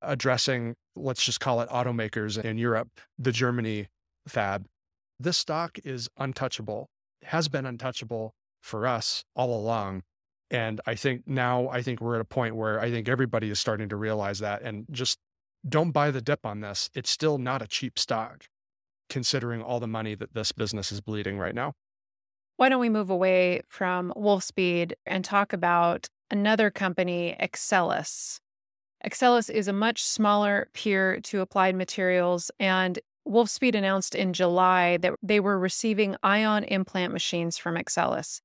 addressing, 0.00 0.74
let's 0.94 1.24
just 1.24 1.40
call 1.40 1.60
it 1.60 1.68
automakers 1.70 2.42
in 2.42 2.58
Europe, 2.58 2.88
the 3.18 3.32
Germany 3.32 3.88
fab. 4.26 4.66
This 5.18 5.36
stock 5.36 5.78
is 5.84 6.08
untouchable, 6.16 6.88
has 7.24 7.48
been 7.48 7.66
untouchable 7.66 8.34
for 8.62 8.86
us 8.86 9.24
all 9.34 9.54
along. 9.58 10.02
And 10.50 10.80
I 10.86 10.94
think 10.94 11.22
now 11.26 11.68
I 11.68 11.82
think 11.82 12.00
we're 12.00 12.14
at 12.14 12.20
a 12.20 12.24
point 12.24 12.56
where 12.56 12.80
I 12.80 12.90
think 12.90 13.08
everybody 13.08 13.50
is 13.50 13.58
starting 13.58 13.88
to 13.88 13.96
realize 13.96 14.38
that 14.38 14.62
and 14.62 14.86
just 14.90 15.18
don't 15.68 15.90
buy 15.90 16.10
the 16.10 16.22
dip 16.22 16.46
on 16.46 16.60
this. 16.60 16.88
It's 16.94 17.10
still 17.10 17.38
not 17.38 17.60
a 17.60 17.66
cheap 17.66 17.98
stock 17.98 18.44
considering 19.10 19.62
all 19.62 19.80
the 19.80 19.86
money 19.86 20.14
that 20.14 20.34
this 20.34 20.52
business 20.52 20.92
is 20.92 21.00
bleeding 21.00 21.38
right 21.38 21.54
now. 21.54 21.72
Why 22.58 22.68
don't 22.68 22.80
we 22.80 22.88
move 22.88 23.08
away 23.08 23.62
from 23.68 24.12
Wolfspeed 24.16 24.94
and 25.06 25.24
talk 25.24 25.52
about 25.52 26.08
another 26.28 26.72
company, 26.72 27.36
Axcelis? 27.40 28.40
Axcelis 29.06 29.48
is 29.48 29.68
a 29.68 29.72
much 29.72 30.02
smaller 30.02 30.68
peer 30.74 31.20
to 31.20 31.40
Applied 31.40 31.76
Materials, 31.76 32.50
and 32.58 32.98
Wolfspeed 33.28 33.76
announced 33.76 34.16
in 34.16 34.32
July 34.32 34.96
that 34.96 35.14
they 35.22 35.38
were 35.38 35.56
receiving 35.56 36.16
ion 36.24 36.64
implant 36.64 37.12
machines 37.12 37.56
from 37.58 37.76
Axcelis. 37.76 38.40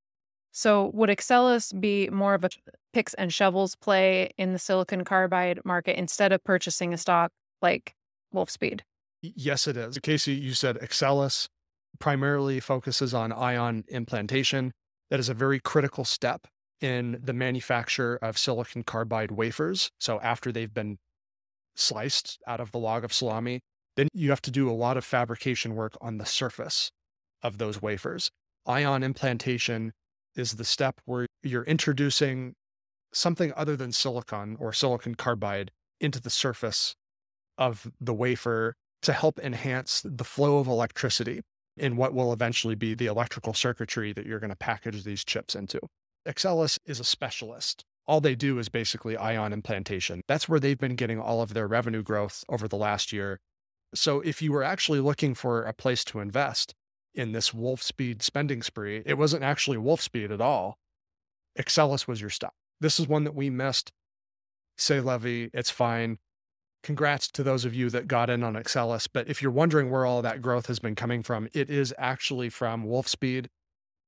So, 0.52 0.92
would 0.94 1.10
Axcelis 1.10 1.74
be 1.82 2.08
more 2.12 2.36
of 2.36 2.44
a 2.44 2.52
picks 2.94 3.16
and 3.16 3.34
shovels 3.34 3.76
play 3.76 4.30
in 4.38 4.54
the 4.54 4.60
silicon 4.60 5.06
carbide 5.06 5.60
market 5.66 5.98
instead 5.98 6.32
of 6.32 6.44
purchasing 6.44 6.94
a 6.94 7.00
stock 7.00 7.32
like 7.64 7.96
Wolfspeed? 8.32 8.82
Yes, 9.24 9.68
it 9.68 9.76
is. 9.76 9.98
Kasey, 9.98 10.40
you 10.40 10.54
said 10.54 10.78
Axcelis 10.78 11.48
primarily 12.00 12.60
focuses 12.60 13.14
on 13.14 13.32
ion 13.32 13.84
implantation. 13.88 14.72
That 15.10 15.20
is 15.20 15.30
a 15.30 15.34
very 15.34 15.60
critical 15.60 16.06
step 16.06 16.48
in 16.82 17.20
the 17.24 17.34
manufacture 17.34 18.18
of 18.22 18.38
silicon 18.38 18.84
carbide 18.84 19.32
wafers. 19.32 19.90
So 20.00 20.20
after 20.22 20.52
they've 20.52 20.74
been 20.74 20.98
sliced 21.76 22.40
out 22.48 22.60
of 22.60 22.72
the 22.72 22.80
log 22.80 23.04
of 23.04 23.14
salami, 23.14 23.62
then 23.96 24.08
you 24.14 24.30
have 24.32 24.42
to 24.42 24.52
do 24.52 24.70
a 24.70 24.74
lot 24.74 24.98
of 24.98 25.06
fabrication 25.06 25.76
work 25.76 25.98
on 26.02 26.18
the 26.18 26.26
surface 26.26 26.92
of 27.42 27.58
those 27.58 27.82
wafers. 27.82 28.32
Ion 28.66 29.04
implantation 29.04 29.94
is 30.36 30.54
the 30.54 30.66
step 30.66 31.00
where 31.06 31.28
you're 31.42 31.64
introducing 31.64 32.56
something 33.14 33.54
other 33.56 33.76
than 33.76 33.92
silicon 33.92 34.58
or 34.60 34.74
silicon 34.74 35.16
carbide 35.16 35.72
into 36.00 36.20
the 36.20 36.30
surface 36.30 36.96
of 37.58 37.92
the 38.02 38.14
wafer 38.14 38.74
to 39.04 39.14
help 39.14 39.40
enhance 39.40 40.02
the 40.04 40.24
flow 40.24 40.58
of 40.58 40.68
electricity 40.68 41.42
in 41.78 41.96
what 41.96 42.14
will 42.14 42.34
eventually 42.34 42.76
be 42.76 42.94
the 42.94 43.08
electrical 43.08 43.54
circuitry 43.54 44.14
that 44.14 44.26
you're 44.26 44.40
going 44.40 44.50
to 44.50 44.56
package 44.56 45.04
these 45.04 45.24
chips 45.24 45.56
into. 45.56 45.80
Axcelis 46.28 46.80
is 46.86 47.00
a 47.00 47.04
specialist. 47.04 47.84
All 48.06 48.22
they 48.22 48.36
do 48.36 48.60
is 48.60 48.70
basically 48.70 49.18
ion 49.18 49.54
implantation. 49.54 50.22
That's 50.28 50.50
where 50.50 50.60
they've 50.60 50.78
been 50.78 50.96
getting 50.96 51.20
all 51.20 51.42
of 51.42 51.54
their 51.54 51.68
revenue 51.68 52.04
growth 52.04 52.44
over 52.50 52.68
the 52.68 52.78
last 52.78 53.12
year. 53.12 53.40
So 53.96 54.22
if 54.22 54.42
you 54.42 54.52
were 54.52 54.64
actually 54.64 55.00
looking 55.00 55.34
for 55.34 55.64
a 55.64 55.74
place 55.74 56.04
to 56.06 56.20
invest 56.20 56.74
in 57.14 57.32
this 57.32 57.52
Wolfspeed 57.52 58.22
spending 58.22 58.62
spree, 58.62 59.04
it 59.06 59.18
wasn't 59.18 59.44
actually 59.44 59.78
Wolfspeed 59.78 60.32
at 60.32 60.42
all. 60.42 60.78
Axcelis 61.58 62.08
was 62.08 62.20
your 62.20 62.30
stock. 62.30 62.54
This 62.82 63.00
is 63.00 63.08
one 63.08 63.24
that 63.24 63.36
we 63.36 63.50
missed. 63.50 63.92
Say 64.78 65.00
Levy, 65.00 65.50
it's 65.54 65.70
fine 65.70 66.18
congrats 66.84 67.30
to 67.30 67.44
those 67.44 67.66
of 67.66 67.74
you 67.74 67.90
that 67.90 68.08
got 68.08 68.30
in 68.30 68.44
on 68.44 68.54
Axcelis. 68.54 69.08
But 69.12 69.30
if 69.30 69.42
you're 69.42 69.52
wondering 69.52 69.90
where 69.90 70.06
all 70.06 70.22
that 70.22 70.42
growth 70.42 70.68
has 70.68 70.80
been 70.80 70.96
coming 70.96 71.24
from, 71.24 71.48
it 71.54 71.70
is 71.70 71.94
actually 71.98 72.50
from 72.50 72.86
Wolfspeed. 72.86 73.48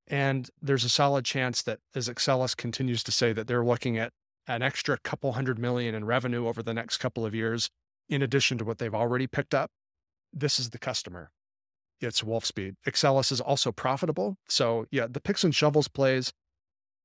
And 0.06 0.48
there's 0.62 0.84
a 0.84 0.88
solid 0.88 1.24
chance 1.24 1.62
that 1.62 1.80
as 1.94 2.08
Axcelis 2.08 2.56
continues 2.56 3.02
to 3.04 3.10
say 3.10 3.32
that 3.32 3.48
they're 3.48 3.64
looking 3.64 3.98
at 3.98 4.12
an 4.46 4.62
extra 4.62 4.98
couple 4.98 5.32
hundred 5.32 5.58
million 5.58 5.94
in 5.94 6.04
revenue 6.04 6.46
over 6.46 6.62
the 6.62 6.74
next 6.74 6.98
couple 6.98 7.26
of 7.26 7.34
years, 7.34 7.70
in 8.08 8.22
addition 8.22 8.58
to 8.58 8.64
what 8.64 8.78
they've 8.78 8.94
already 8.94 9.26
picked 9.26 9.54
up, 9.54 9.70
this 10.32 10.60
is 10.60 10.70
the 10.70 10.78
customer. 10.78 11.30
It's 12.00 12.22
Wolfspeed. 12.22 12.74
Axcelis 12.86 13.32
is 13.32 13.40
also 13.40 13.72
profitable. 13.72 14.36
So 14.48 14.86
yeah, 14.90 15.06
the 15.10 15.20
picks 15.20 15.42
and 15.42 15.54
shovels 15.54 15.88
plays 15.88 16.32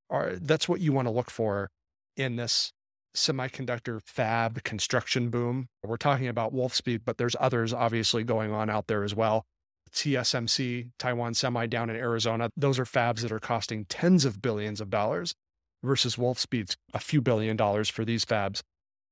are 0.10 0.36
that's 0.36 0.68
what 0.68 0.82
you 0.82 0.92
want 0.92 1.08
to 1.08 1.12
look 1.12 1.32
for 1.32 1.72
in 2.18 2.36
this 2.36 2.74
semiconductor 3.16 4.02
fab 4.06 4.64
construction 4.64 5.30
boom. 5.30 5.68
We're 5.84 5.98
talking 5.98 6.28
about 6.28 6.54
Wolfspeed, 6.54 7.02
but 7.06 7.18
there's 7.18 7.36
others 7.40 7.74
obviously 7.74 8.24
going 8.24 8.52
on 8.52 8.70
out 8.70 8.88
there 8.88 9.04
as 9.04 9.16
well. 9.16 9.46
TSMC, 9.94 10.92
Taiwan 10.98 11.34
Semi 11.34 11.68
down 11.68 11.90
in 11.90 11.96
Arizona, 11.96 12.50
those 12.56 12.80
are 12.80 12.86
fabs 12.86 13.22
that 13.22 13.32
are 13.32 13.40
costing 13.40 13.86
tens 13.86 14.24
of 14.24 14.42
billions 14.42 14.80
of 14.80 14.90
dollars 14.90 15.36
versus 15.84 16.16
Wolfspeed's 16.16 16.78
a 16.94 17.00
few 17.00 17.22
billion 17.22 17.58
dollars 17.58 17.90
for 17.90 18.06
these 18.06 18.24
fabs. 18.24 18.62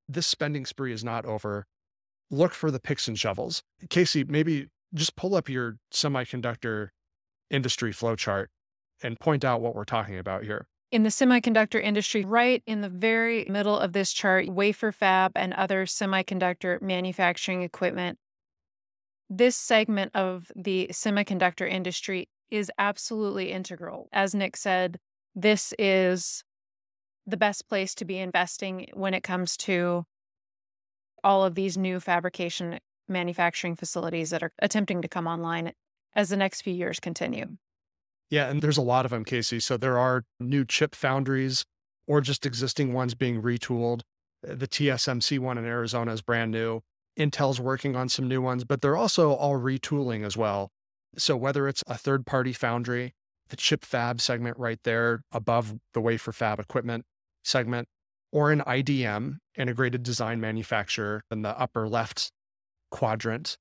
This 0.08 0.28
spending 0.28 0.66
spree 0.66 0.94
is 0.94 1.04
not 1.04 1.26
over. 1.26 1.66
Look 2.32 2.54
for 2.54 2.72
the 2.72 2.80
picks 2.80 3.08
and 3.08 3.20
shovels. 3.20 3.62
Kasey, 3.88 4.28
maybe 4.28 4.68
just 4.94 5.16
pull 5.16 5.36
up 5.36 5.50
your 5.50 5.78
semiconductor 5.94 6.90
industry 7.50 7.92
flowchart 7.92 8.48
and 9.04 9.20
point 9.20 9.44
out 9.44 9.62
what 9.62 9.76
we're 9.76 9.84
talking 9.84 10.18
about 10.18 10.44
here. 10.44 10.68
In 10.92 11.04
the 11.04 11.10
semiconductor 11.10 11.82
industry, 11.82 12.26
right 12.26 12.64
in 12.66 12.82
the 12.82 12.90
very 12.90 13.46
middle 13.48 13.78
of 13.78 13.94
this 13.94 14.12
chart, 14.12 14.50
wafer 14.50 14.92
fab 14.92 15.34
and 15.36 15.54
other 15.54 15.86
semiconductor 15.86 16.82
manufacturing 16.82 17.62
equipment. 17.62 18.18
This 19.30 19.56
segment 19.56 20.16
of 20.16 20.52
the 20.56 20.90
semiconductor 20.92 21.70
industry 21.70 22.28
is 22.50 22.72
absolutely 22.80 23.52
integral. 23.52 24.10
As 24.12 24.34
Nick 24.34 24.58
said, 24.58 25.00
this 25.36 25.76
is 25.78 26.44
the 27.28 27.38
best 27.38 27.70
place 27.70 27.94
to 27.94 28.06
be 28.06 28.18
investing 28.18 28.88
when 28.94 29.14
it 29.14 29.22
comes 29.22 29.56
to 29.58 30.06
all 31.24 31.44
of 31.44 31.54
these 31.54 31.78
new 31.78 32.00
fabrication 32.00 32.80
manufacturing 33.08 33.76
facilities 33.76 34.32
that 34.32 34.42
are 34.42 34.54
attempting 34.58 35.04
to 35.04 35.08
come 35.08 35.28
online 35.28 35.74
as 36.16 36.30
the 36.30 36.38
next 36.38 36.62
few 36.62 36.74
years 36.74 37.00
continue. 37.00 37.58
Yeah, 38.30 38.50
and 38.50 38.62
there's 38.62 38.78
a 38.78 38.84
lot 38.84 39.06
of 39.06 39.12
them, 39.12 39.26
Kasey. 39.26 39.62
So 39.62 39.78
there 39.78 39.98
are 39.98 40.24
new 40.40 40.66
chip 40.66 40.94
foundries 40.94 41.66
or 42.08 42.22
just 42.22 42.46
existing 42.46 42.94
ones 42.94 43.16
being 43.16 43.42
retooled. 43.42 44.02
Uh, 44.48 44.56
the 44.56 44.68
TSMC 44.68 45.40
one 45.40 45.58
in 45.58 45.66
Arizona 45.66 46.14
is 46.14 46.22
brand 46.22 46.52
new. 46.52 46.82
Intel's 47.18 47.60
working 47.60 47.96
on 47.96 48.08
some 48.08 48.28
new 48.28 48.42
ones, 48.42 48.64
but 48.64 48.82
they're 48.82 48.96
also 48.96 49.34
all 49.34 49.60
retooling 49.60 50.26
as 50.26 50.38
well. 50.38 50.70
So 51.18 51.36
whether 51.36 51.68
it's 51.68 51.84
a 51.88 51.98
third 51.98 52.26
party 52.26 52.54
foundry, 52.54 53.14
the 53.50 53.56
chip 53.56 53.84
fab 53.84 54.22
segment 54.22 54.58
right 54.58 54.80
there 54.84 55.22
above 55.32 55.76
the 55.94 56.02
wafer 56.02 56.32
fab 56.32 56.60
equipment 56.60 57.06
segment, 57.44 57.88
or 58.32 58.52
an 58.52 58.62
IDM, 58.62 59.38
integrated 59.58 60.04
design 60.04 60.40
manufacturer, 60.40 61.24
in 61.32 61.42
the 61.42 61.60
upper 61.60 61.90
left 61.90 62.32
quadrant 62.92 63.58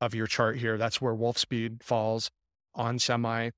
of 0.00 0.14
your 0.14 0.26
chart 0.26 0.58
here, 0.58 0.76
that's 0.76 1.00
where 1.00 1.14
Wolfspeed 1.14 1.82
falls 1.82 2.30
on 2.74 2.98
semi 2.98 3.50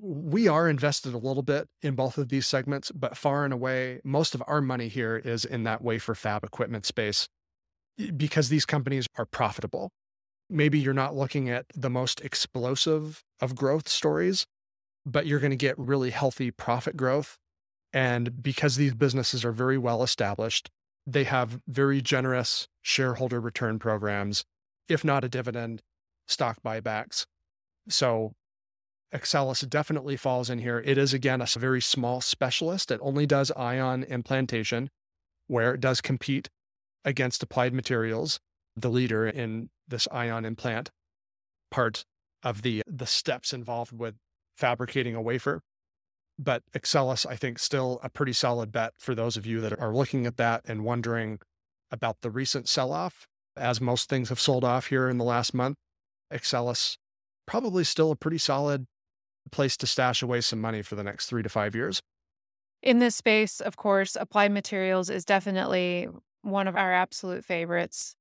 we 0.00 0.48
are 0.48 0.68
invested 0.68 1.14
a 1.14 1.18
little 1.18 1.42
bit 1.42 1.68
in 1.82 1.94
both 1.94 2.18
of 2.18 2.28
these 2.28 2.46
segments, 2.46 2.90
but 2.90 3.16
far 3.16 3.44
and 3.44 3.52
away, 3.52 4.00
most 4.04 4.34
of 4.34 4.42
our 4.46 4.60
money 4.60 4.88
here 4.88 5.16
is 5.16 5.44
in 5.44 5.64
that 5.64 5.82
wafer 5.82 6.14
fab 6.14 6.44
equipment 6.44 6.86
space 6.86 7.28
eh, 7.98 8.10
because 8.10 8.48
these 8.48 8.64
companies 8.64 9.06
are 9.16 9.26
profitable. 9.26 9.90
Maybe 10.50 10.78
you're 10.78 10.94
not 10.94 11.14
looking 11.14 11.48
at 11.48 11.66
the 11.74 11.90
most 11.90 12.20
explosive 12.20 13.22
of 13.40 13.54
growth 13.54 13.88
stories, 13.88 14.46
but 15.06 15.26
you're 15.26 15.40
going 15.40 15.50
to 15.50 15.56
get 15.56 15.78
really 15.78 16.10
healthy 16.10 16.50
profit 16.50 16.96
growth. 16.96 17.38
And 17.92 18.42
because 18.42 18.76
these 18.76 18.94
businesses 18.94 19.44
are 19.44 19.52
very 19.52 19.78
well 19.78 20.02
established, 20.02 20.70
they 21.06 21.24
have 21.24 21.60
very 21.68 22.00
generous 22.00 22.68
shareholder 22.82 23.40
return 23.40 23.78
programs, 23.78 24.44
if 24.88 25.04
not 25.04 25.24
a 25.24 25.28
dividend, 25.28 25.82
stock 26.26 26.58
buybacks. 26.64 27.26
So 27.88 28.32
Axcelis 29.14 29.68
definitely 29.68 30.16
falls 30.16 30.50
in 30.50 30.58
here. 30.58 30.82
It 30.84 30.98
is, 30.98 31.14
again, 31.14 31.40
a 31.40 31.46
very 31.58 31.80
small 31.80 32.20
specialist. 32.20 32.90
It 32.90 32.98
only 33.00 33.26
does 33.26 33.52
ion 33.52 34.02
implantation, 34.02 34.90
where 35.46 35.74
it 35.74 35.80
does 35.80 36.00
compete 36.00 36.50
against 37.04 37.42
applied 37.42 37.72
materials, 37.72 38.40
the 38.74 38.90
leader 38.90 39.26
in 39.26 39.70
this 39.86 40.08
ion 40.10 40.44
implant 40.44 40.90
part 41.70 42.04
of 42.42 42.62
the, 42.62 42.82
the 42.86 43.06
steps 43.06 43.52
involved 43.52 43.92
with 43.92 44.16
fabricating 44.56 45.14
a 45.14 45.22
wafer. 45.22 45.60
But 46.36 46.62
Axcelis, 46.74 47.24
I 47.24 47.36
think, 47.36 47.60
still 47.60 48.00
a 48.02 48.08
pretty 48.08 48.32
solid 48.32 48.72
bet 48.72 48.94
for 48.98 49.14
those 49.14 49.36
of 49.36 49.46
you 49.46 49.60
that 49.60 49.78
are 49.78 49.94
looking 49.94 50.26
at 50.26 50.36
that 50.38 50.62
and 50.64 50.84
wondering 50.84 51.38
about 51.92 52.16
the 52.22 52.30
recent 52.30 52.68
sell 52.68 52.92
off. 52.92 53.28
As 53.56 53.80
most 53.80 54.08
things 54.08 54.30
have 54.30 54.40
sold 54.40 54.64
off 54.64 54.88
here 54.88 55.08
in 55.08 55.18
the 55.18 55.24
last 55.24 55.54
month, 55.54 55.76
Axcelis 56.32 56.96
probably 57.46 57.84
still 57.84 58.10
a 58.10 58.16
pretty 58.16 58.38
solid 58.38 58.86
place 59.50 59.76
to 59.78 59.86
stash 59.86 60.22
away 60.22 60.40
some 60.40 60.60
money 60.60 60.82
for 60.82 60.94
the 60.94 61.04
next 61.04 61.26
three 61.26 61.42
to 61.42 61.48
five 61.48 61.74
years. 61.74 62.00
In 62.82 62.98
this 62.98 63.16
space, 63.16 63.60
of 63.60 63.76
course, 63.76 64.16
applied 64.18 64.52
materials 64.52 65.08
is 65.08 65.24
definitely 65.24 66.08
one 66.42 66.68
of 66.68 66.76
our 66.76 66.92
absolute 66.92 67.44
favorites. 67.44 68.14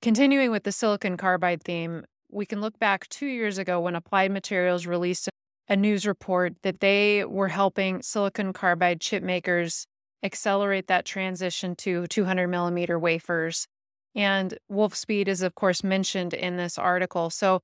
Continuing 0.00 0.50
with 0.50 0.64
the 0.64 0.72
silicon 0.72 1.16
carbide 1.16 1.62
theme, 1.62 2.04
we 2.30 2.46
can 2.46 2.60
look 2.60 2.78
back 2.78 3.08
two 3.08 3.26
years 3.26 3.58
ago 3.58 3.80
when 3.80 3.94
Applied 3.94 4.30
Materials 4.30 4.86
released 4.86 5.28
a 5.68 5.76
news 5.76 6.06
report 6.06 6.54
that 6.62 6.80
they 6.80 7.24
were 7.24 7.48
helping 7.48 8.02
silicon 8.02 8.52
carbide 8.52 9.00
chip 9.00 9.22
makers 9.22 9.86
accelerate 10.22 10.86
that 10.86 11.04
transition 11.04 11.76
to 11.76 12.06
200 12.06 12.48
millimeter 12.48 12.98
wafers. 12.98 13.66
And 14.14 14.56
Wolfspeed 14.70 15.28
is, 15.28 15.42
of 15.42 15.54
course, 15.54 15.84
mentioned 15.84 16.34
in 16.34 16.56
this 16.56 16.78
article. 16.78 17.30
So, 17.30 17.60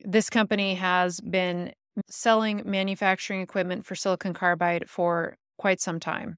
this 0.00 0.28
company 0.28 0.74
has 0.74 1.20
been 1.20 1.72
selling 2.08 2.62
manufacturing 2.64 3.40
equipment 3.40 3.86
for 3.86 3.94
silicon 3.94 4.34
carbide 4.34 4.88
for 4.88 5.36
quite 5.58 5.80
some 5.80 6.00
time. 6.00 6.36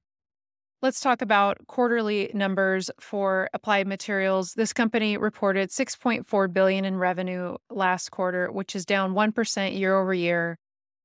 Let's 0.81 1.01
talk 1.01 1.21
about 1.21 1.57
quarterly 1.67 2.31
numbers 2.33 2.89
for 3.01 3.49
Applied 3.53 3.85
Materials. 3.85 4.53
This 4.53 4.71
company 4.71 5.17
reported 5.17 5.71
6.4 5.71 6.53
billion 6.53 6.85
in 6.85 6.95
revenue 6.95 7.57
last 7.69 8.11
quarter, 8.11 8.49
which 8.49 8.77
is 8.77 8.85
down 8.85 9.13
1% 9.13 9.77
year 9.77 9.99
over 9.99 10.13
year. 10.13 10.57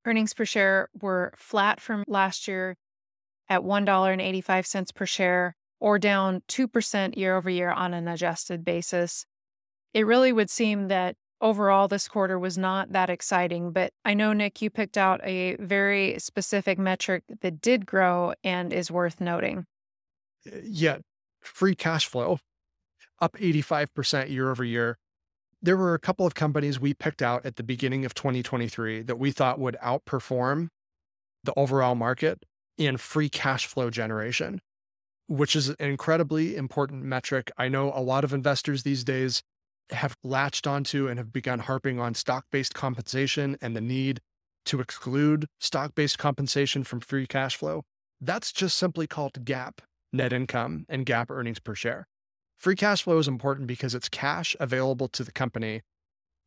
Earnings 0.07 0.33
per 0.33 0.45
share 0.45 0.91
were 1.01 1.33
flat 1.37 1.81
from 1.81 2.05
last 2.07 2.47
year 2.47 2.77
at 3.49 3.63
$1.85 3.63 4.95
per 4.95 5.07
share 5.07 5.57
or 5.81 5.99
down 5.99 6.43
2% 6.49 7.17
year 7.17 7.37
over 7.37 7.51
year 7.51 7.71
on 7.71 7.95
an 7.95 8.07
adjusted 8.07 8.65
basis. 8.65 9.27
It 9.93 10.07
really 10.07 10.33
would 10.33 10.51
seem 10.51 10.87
that 10.89 11.17
overall 11.45 11.87
this 11.87 12.09
quarter 12.09 12.39
was 12.39 12.57
not 12.57 12.91
that 12.93 13.11
exciting, 13.11 13.71
but 13.71 13.93
I 14.05 14.15
know, 14.15 14.33
Nick, 14.33 14.63
you 14.63 14.71
picked 14.71 14.97
out 14.97 15.21
a 15.23 15.57
very 15.57 16.19
specific 16.19 16.79
metric 16.79 17.23
that 17.43 17.61
did 17.61 17.85
grow 17.85 18.33
and 18.43 18.73
is 18.73 18.91
worth 18.91 19.21
noting. 19.21 19.67
Uh, 20.51 20.57
yeah, 20.65 20.99
free 21.43 21.77
cash 21.77 22.07
flow 22.07 22.39
up 23.21 23.35
85% 23.35 24.31
year 24.31 24.51
over 24.51 24.65
year. 24.65 24.99
There 25.63 25.77
were 25.77 25.95
a 25.95 25.99
couple 25.99 26.27
of 26.27 26.35
companies 26.35 26.81
we 26.81 26.95
picked 26.95 27.23
out 27.23 27.45
at 27.47 27.57
the 27.57 27.63
beginning 27.63 28.05
of 28.05 28.15
2023 28.15 29.03
that 29.03 29.19
we 29.19 29.31
thought 29.31 29.59
would 29.59 29.77
outperform 29.83 30.69
the 31.45 31.53
overall 31.57 31.95
market 31.95 32.45
in 32.77 32.97
free 32.97 33.29
cash 33.29 33.67
flow 33.67 33.91
generation, 33.91 34.61
which 35.29 35.55
is 35.55 35.69
an 35.69 35.77
incredibly 35.79 36.57
important 36.57 37.05
metric. 37.05 37.51
I 37.57 37.69
know 37.69 37.93
a 37.95 38.01
lot 38.01 38.25
of 38.25 38.33
investors 38.33 38.83
these 38.83 39.05
days 39.05 39.43
have 39.91 40.17
latched 40.23 40.67
onto 40.67 41.09
and 41.09 41.19
have 41.19 41.33
begun 41.33 41.61
harping 41.61 42.01
on 42.01 42.15
stock 42.15 42.47
based 42.51 42.75
compensation 42.75 43.57
and 43.61 43.77
the 43.77 43.81
need 43.81 44.21
to 44.67 44.81
exclude 44.81 45.47
stock 45.61 45.95
based 45.95 46.19
compensation 46.19 46.85
from 46.85 47.01
free 47.01 47.27
cash 47.27 47.57
flow. 47.57 47.85
That's 48.21 48.53
just 48.53 48.79
simply 48.79 49.07
called 49.07 49.45
GAAP 49.45 49.79
net 50.13 50.33
income 50.33 50.87
and 50.89 51.05
GAAP 51.05 51.31
earnings 51.31 51.59
per 51.59 51.75
share. 51.75 52.07
Free 52.57 52.77
cash 52.77 53.03
flow 53.03 53.19
is 53.19 53.29
important 53.29 53.67
because 53.67 53.95
it's 53.95 54.09
cash 54.09 54.57
available 54.59 55.09
to 55.09 55.25
the 55.25 55.33
company 55.33 55.83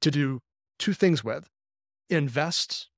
to 0.02 0.10
do 0.10 0.40
two 0.80 0.94
things 0.94 1.24
with 1.24 1.50
invest 2.10 2.90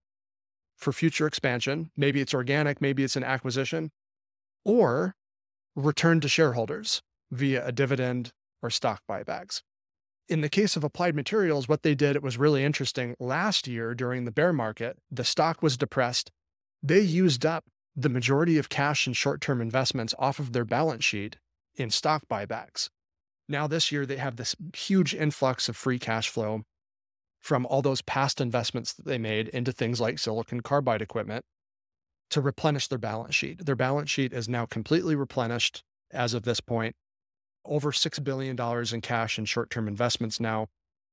for 0.78 0.94
future 0.94 1.28
expansion. 1.28 1.92
Maybe 1.98 2.22
it's 2.22 2.34
organic, 2.34 2.80
maybe 2.80 3.04
it's 3.04 3.16
an 3.16 3.24
acquisition, 3.24 3.92
or 4.64 5.16
return 5.76 6.22
to 6.22 6.30
shareholders 6.30 7.02
via 7.32 7.66
a 7.66 7.72
dividend 7.72 8.32
or 8.62 8.70
stock 8.70 9.02
buybacks 9.10 9.62
in 10.30 10.42
the 10.42 10.50
case 10.50 10.76
of 10.76 10.84
applied 10.84 11.16
materials, 11.16 11.68
what 11.68 11.82
they 11.82 11.96
did, 11.96 12.16
it 12.16 12.24
was 12.24 12.38
really 12.38 12.64
interesting. 12.64 13.16
Last 13.20 13.68
year 13.68 13.96
during 13.96 14.26
the 14.26 14.32
bear 14.32 14.54
market, 14.54 14.98
the 15.12 15.24
stock 15.24 15.64
was 15.64 15.76
depressed. 15.76 16.32
They 16.84 17.00
used 17.00 17.46
up 17.46 17.66
the 17.96 18.10
majority 18.10 18.58
of 18.58 18.70
cash 18.70 19.08
and 19.08 19.18
short 19.18 19.42
term 19.42 19.60
investments 19.60 20.14
off 20.20 20.40
of 20.40 20.54
their 20.54 20.66
balance 20.66 21.04
sheet 21.04 21.38
in 21.76 21.90
stock 21.90 22.24
buybacks. 22.30 22.90
Now, 23.48 23.66
this 23.66 23.92
year, 23.92 24.06
they 24.06 24.18
have 24.18 24.36
this 24.36 24.56
huge 24.76 25.16
influx 25.16 25.68
of 25.68 25.76
free 25.76 25.98
cash 25.98 26.30
flow 26.30 26.62
from 27.40 27.66
all 27.66 27.82
those 27.82 28.02
past 28.04 28.40
investments 28.40 28.94
that 28.94 29.06
they 29.06 29.18
made 29.18 29.48
into 29.48 29.72
things 29.72 30.00
like 30.00 30.20
silicon 30.20 30.62
carbide 30.62 31.02
equipment 31.02 31.44
to 32.30 32.42
replenish 32.42 32.88
their 32.88 33.00
balance 33.00 33.34
sheet. 33.34 33.66
Their 33.66 33.76
balance 33.76 34.12
sheet 34.12 34.34
is 34.34 34.48
now 34.48 34.68
completely 34.68 35.16
replenished 35.16 35.84
as 36.12 36.36
of 36.36 36.44
this 36.44 36.60
point 36.60 36.96
over 37.66 37.92
$6 37.92 38.24
billion 38.24 38.58
in 38.94 39.02
cash 39.02 39.38
and 39.38 39.48
short-term 39.48 39.88
investments 39.88 40.40
now, 40.40 40.68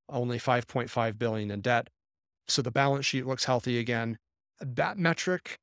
only 0.09 0.38
5.5 0.38 1.18
billion 1.18 1.50
in 1.50 1.61
debt. 1.61 1.88
So 2.48 2.62
the 2.62 2.70
balance 2.70 3.06
sheet 3.06 3.26
looks 3.26 3.44
healthy 3.44 3.78
again. 3.78 4.18
That 4.61 4.98
metric 4.98 5.59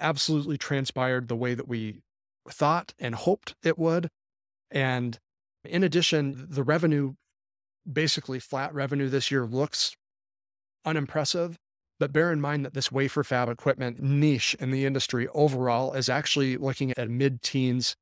absolutely 0.00 0.56
transpired 0.56 1.28
the 1.28 1.36
way 1.36 1.54
that 1.54 1.68
we 1.68 2.02
thought 2.48 2.94
and 2.98 3.14
hoped 3.14 3.54
it 3.62 3.78
would. 3.78 4.08
And 4.70 5.18
in 5.64 5.82
addition, 5.82 6.46
the 6.48 6.62
revenue, 6.62 7.14
basically 7.90 8.38
flat 8.38 8.72
revenue 8.72 9.08
this 9.08 9.30
year, 9.30 9.44
looks 9.44 9.96
unimpressive. 10.84 11.58
But 11.98 12.12
bear 12.12 12.32
in 12.32 12.40
mind 12.40 12.64
that 12.64 12.74
this 12.74 12.92
wafer 12.92 13.24
fab 13.24 13.48
equipment 13.48 14.00
niche 14.00 14.54
in 14.60 14.70
the 14.70 14.86
industry 14.86 15.26
overall 15.34 15.94
is 15.94 16.08
actually 16.08 16.56
looking 16.56 16.92
at 16.96 17.10
mid 17.10 17.42
teens 17.42 17.96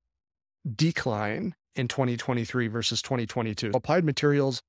decline 0.74 1.54
in 1.74 1.88
2023 1.88 2.68
versus 2.68 3.02
2022. 3.02 3.72
Applied 3.74 4.04
Materials 4.04 4.60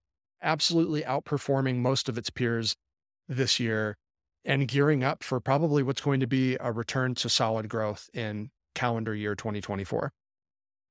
absolutely 0.42 1.02
outperforming 1.02 1.78
most 1.78 2.10
of 2.10 2.18
its 2.18 2.30
peers 2.30 2.76
this 3.28 3.60
year. 3.60 3.96
and 4.46 4.66
gearing 4.70 5.04
up 5.04 5.24
for 5.26 5.42
probably 5.42 5.84
what's 5.84 6.00
going 6.00 6.22
to 6.22 6.28
be 6.28 6.56
a 6.62 6.72
return 6.72 7.14
to 7.14 7.28
solid 7.28 7.68
growth 7.68 8.10
in 8.14 8.50
calendar 8.76 9.14
year 9.14 9.36
2024. 9.36 10.14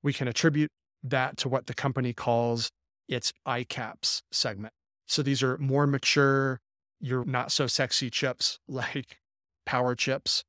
We 0.03 0.13
can 0.13 0.29
attribute 0.29 0.71
that 1.03 1.39
to 1.39 1.49
what 1.49 1.67
the 1.67 1.73
company 1.73 2.13
calls 2.13 2.71
its 3.09 3.33
ICAPS 3.47 4.21
segment. 4.31 4.75
So 5.07 5.23
these 5.23 5.43
are 5.43 5.57
more 5.57 5.87
mature, 5.87 6.61
your 7.01 7.25
not 7.25 7.51
so 7.51 7.67
sexy 7.67 8.11
chips 8.11 8.59
like 8.69 9.21
power 9.65 9.95
chips, 9.95 10.45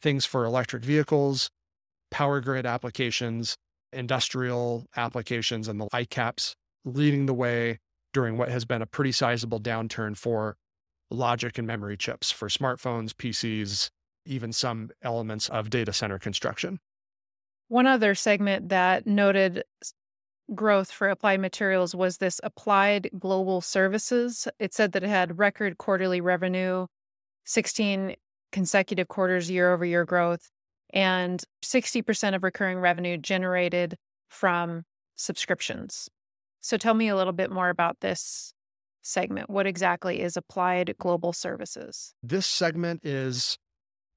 things 0.00 0.24
for 0.24 0.44
electric 0.44 0.84
vehicles, 0.84 1.50
power 2.12 2.40
grid 2.40 2.66
applications, 2.66 3.56
industrial 3.94 4.86
applications, 4.96 5.68
and 5.68 5.80
the 5.80 5.86
ICAPS 5.86 6.54
leading 6.84 7.26
the 7.26 7.34
way 7.34 7.78
during 8.12 8.36
what 8.36 8.48
has 8.48 8.64
been 8.64 8.82
a 8.82 8.86
pretty 8.86 9.12
sizable 9.12 9.60
downturn 9.60 10.16
for 10.16 10.56
logic 11.10 11.58
and 11.58 11.66
memory 11.66 11.96
chips 11.96 12.30
for 12.30 12.48
smartphones, 12.48 13.12
PCs, 13.12 13.90
even 14.26 14.52
some 14.52 14.90
elements 15.02 15.48
of 15.48 15.70
data 15.70 15.92
center 15.92 16.18
construction. 16.18 16.78
One 17.68 17.86
other 17.86 18.14
segment 18.14 18.68
that 18.68 19.06
noted 19.06 19.64
growth 20.54 20.90
for 20.90 21.08
applied 21.08 21.40
materials 21.40 21.94
was 21.94 22.18
this 22.18 22.40
applied 22.44 23.10
global 23.18 23.60
services. 23.60 24.46
It 24.58 24.74
said 24.74 24.92
that 24.92 25.02
it 25.02 25.08
had 25.08 25.38
record 25.38 25.78
quarterly 25.78 26.20
revenue, 26.20 26.86
16 27.46 28.16
consecutive 28.52 29.08
quarters 29.08 29.50
year 29.50 29.72
over 29.72 29.84
year 29.84 30.04
growth, 30.04 30.50
and 30.94 31.42
60% 31.62 32.34
of 32.34 32.44
recurring 32.44 32.78
revenue 32.78 33.18
generated 33.18 33.96
from 34.28 34.84
subscriptions. 35.16 36.08
So 36.60 36.78
tell 36.78 36.94
me 36.94 37.08
a 37.08 37.16
little 37.16 37.32
bit 37.32 37.50
more 37.50 37.68
about 37.68 38.00
this 38.00 38.54
segment. 39.02 39.50
What 39.50 39.66
exactly 39.66 40.22
is 40.22 40.36
applied 40.36 40.94
global 40.98 41.32
services? 41.32 42.14
This 42.22 42.46
segment 42.46 43.04
is 43.04 43.58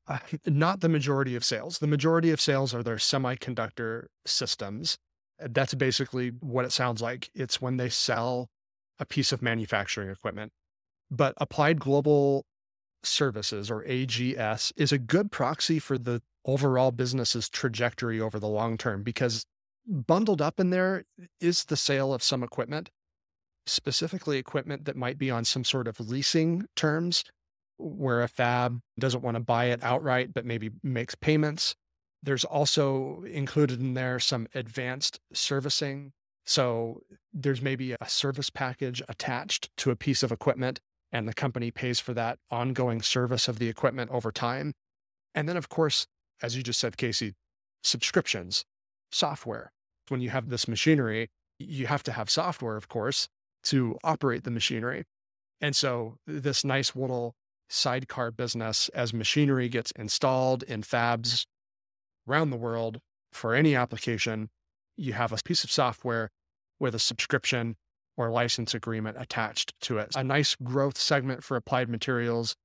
uh, 0.07 0.19
not 0.45 0.79
the 0.79 0.87
majority 0.87 1.35
of 1.35 1.43
sales. 1.43 1.79
The 1.79 1.87
majority 1.87 2.31
of 2.31 2.39
sales 2.39 2.73
are 2.73 2.83
their 2.83 2.95
semiconductor 2.95 4.05
systems. 4.25 4.97
That's 5.39 5.73
basically 5.73 6.29
what 6.39 6.63
it 6.63 6.71
sounds 6.71 7.01
like. 7.01 7.29
It's 7.33 7.61
when 7.61 7.77
they 7.77 7.89
sell 7.89 8.49
a 8.99 9.05
piece 9.05 9.31
of 9.31 9.41
manufacturing 9.41 10.09
equipment. 10.09 10.51
But 11.09 11.33
applied 11.37 11.79
global 11.79 12.45
services 13.03 13.71
or 13.71 13.83
AGS 13.83 14.73
is 14.75 14.91
a 14.91 14.97
good 14.97 15.31
proxy 15.31 15.79
for 15.79 15.97
the 15.97 16.21
overall 16.47 16.91
business's 16.91 17.49
trajectory 17.49 18.19
over 18.19 18.39
the 18.39 18.47
long 18.47 18.77
term 18.77 19.03
because 19.03 19.45
bundled 19.85 20.41
up 20.41 20.59
in 20.59 20.69
there 20.69 21.03
is 21.39 21.65
the 21.65 21.77
sale 21.77 22.13
of 22.13 22.23
some 22.23 22.41
equipment, 22.41 22.89
specifically 23.65 24.37
equipment 24.37 24.85
that 24.85 24.95
might 24.95 25.17
be 25.17 25.29
on 25.29 25.45
some 25.45 25.63
sort 25.63 25.87
of 25.87 25.99
leasing 25.99 26.65
terms 26.75 27.23
where 27.77 28.23
a 28.23 28.27
fab 28.27 28.79
doesn't 28.99 29.21
want 29.21 29.35
to 29.35 29.39
buy 29.39 29.65
it 29.65 29.83
outright, 29.83 30.33
but 30.33 30.45
maybe 30.45 30.71
makes 30.83 31.15
payments. 31.15 31.75
There's 32.23 32.43
also 32.43 33.23
included 33.27 33.79
in 33.79 33.93
there 33.93 34.19
some 34.19 34.47
advanced 34.55 35.19
servicing. 35.33 36.11
So 36.45 37.01
there's 37.33 37.61
maybe 37.61 37.93
a 37.93 38.09
service 38.09 38.49
package 38.49 39.01
attached 39.07 39.69
to 39.77 39.91
a 39.91 39.95
piece 39.95 40.23
of 40.23 40.31
equipment, 40.31 40.79
and 41.11 41.27
the 41.27 41.33
company 41.33 41.71
pays 41.71 41.99
for 41.99 42.13
that 42.15 42.39
ongoing 42.49 43.01
service 43.01 43.47
of 43.47 43.59
the 43.59 43.69
equipment 43.69 44.09
over 44.11 44.31
time. 44.31 44.73
And 45.35 45.47
then, 45.47 45.57
of 45.57 45.69
course, 45.69 46.07
as 46.41 46.55
you 46.55 46.63
just 46.63 46.79
said, 46.79 46.97
Kasey, 46.97 47.33
subscriptions, 47.83 48.65
software. 49.11 49.71
When 50.09 50.21
you 50.21 50.29
have 50.29 50.49
this 50.49 50.67
machinery, 50.67 51.29
you 51.59 51.87
have 51.87 52.03
to 52.03 52.11
have 52.11 52.29
software, 52.29 52.77
of 52.77 52.87
course, 52.87 53.27
to 53.63 53.97
operate 54.03 54.43
the 54.43 54.51
machinery. 54.51 55.05
And 55.59 55.75
so, 55.75 56.17
this 56.25 56.63
nice 56.63 56.95
little 56.95 57.35
sidecar 57.69 58.31
business 58.31 58.89
as 58.89 59.13
machinery 59.13 59.67
gets 59.67 59.91
installed 59.91 60.63
in 60.63 60.83
fabs 60.83 61.45
around 62.27 62.49
the 62.49 62.57
world 62.57 62.99
for 63.31 63.53
any 63.53 63.75
application, 63.75 64.49
you 64.95 65.13
have 65.13 65.31
a 65.31 65.37
piece 65.43 65.63
of 65.63 65.71
software 65.71 66.29
with 66.79 66.95
a 66.95 66.99
subscription 66.99 67.75
or 68.15 68.31
license 68.31 68.73
agreement 68.73 69.17
attached 69.19 69.73
to 69.81 69.99
it. 69.99 70.15
A 70.15 70.23
nice 70.23 70.55
growth 70.55 70.97
segment 70.97 71.43
for 71.43 71.55
applied 71.55 71.89
materials. 71.89 72.55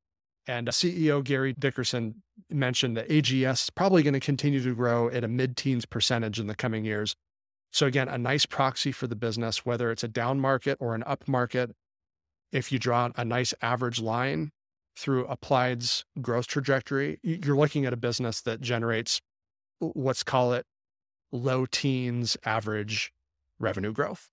And 0.46 0.68
uh, 0.68 0.72
CEO 0.72 1.22
Gary 1.22 1.54
Dickerson 1.58 2.22
mentioned 2.50 2.96
that 2.96 3.08
AGS 3.08 3.64
is 3.64 3.70
probably 3.70 4.02
going 4.02 4.14
to 4.14 4.20
continue 4.20 4.62
to 4.62 4.74
grow 4.74 5.08
at 5.08 5.24
a 5.24 5.28
mid 5.28 5.56
teens 5.56 5.86
percentage 5.86 6.38
in 6.38 6.46
the 6.46 6.54
coming 6.54 6.84
years. 6.84 7.14
So, 7.72 7.86
again, 7.86 8.08
a 8.08 8.18
nice 8.18 8.44
proxy 8.44 8.92
for 8.92 9.06
the 9.06 9.16
business, 9.16 9.64
whether 9.64 9.90
it's 9.90 10.04
a 10.04 10.08
down 10.08 10.40
market 10.40 10.78
or 10.80 10.94
an 10.94 11.02
up 11.06 11.26
market. 11.26 11.70
If 12.50 12.70
you 12.70 12.78
draw 12.78 13.08
a 13.16 13.24
nice 13.24 13.54
average 13.62 13.98
line 13.98 14.50
through 14.94 15.26
Applied's 15.26 16.04
growth 16.20 16.46
trajectory, 16.46 17.18
you're 17.22 17.56
looking 17.56 17.86
at 17.86 17.94
a 17.94 17.96
business 17.96 18.42
that 18.42 18.60
generates 18.60 19.20
what's 19.78 20.22
call 20.22 20.52
it 20.52 20.66
low 21.32 21.64
teens 21.64 22.36
average 22.44 23.10
revenue 23.58 23.92
growth. 23.92 24.28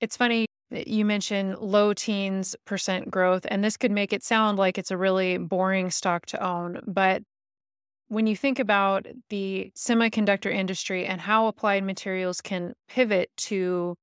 It's 0.00 0.18
funny 0.18 0.46
you 0.70 1.04
mentioned 1.04 1.58
low 1.58 1.92
teens 1.92 2.56
percent 2.64 3.10
growth, 3.10 3.46
and 3.48 3.64
this 3.64 3.76
could 3.76 3.90
make 3.90 4.12
it 4.12 4.22
sound 4.22 4.58
like 4.58 4.78
it's 4.78 4.90
a 4.90 4.96
really 4.96 5.38
boring 5.38 5.90
stock 5.90 6.26
to 6.26 6.42
own. 6.42 6.80
But 6.86 7.22
when 8.08 8.26
you 8.26 8.36
think 8.36 8.58
about 8.58 9.06
the 9.28 9.72
semiconductor 9.76 10.52
industry 10.52 11.06
and 11.06 11.20
how 11.20 11.46
applied 11.46 11.84
materials 11.84 12.40
can 12.40 12.74
pivot 12.88 13.30
to 13.36 13.96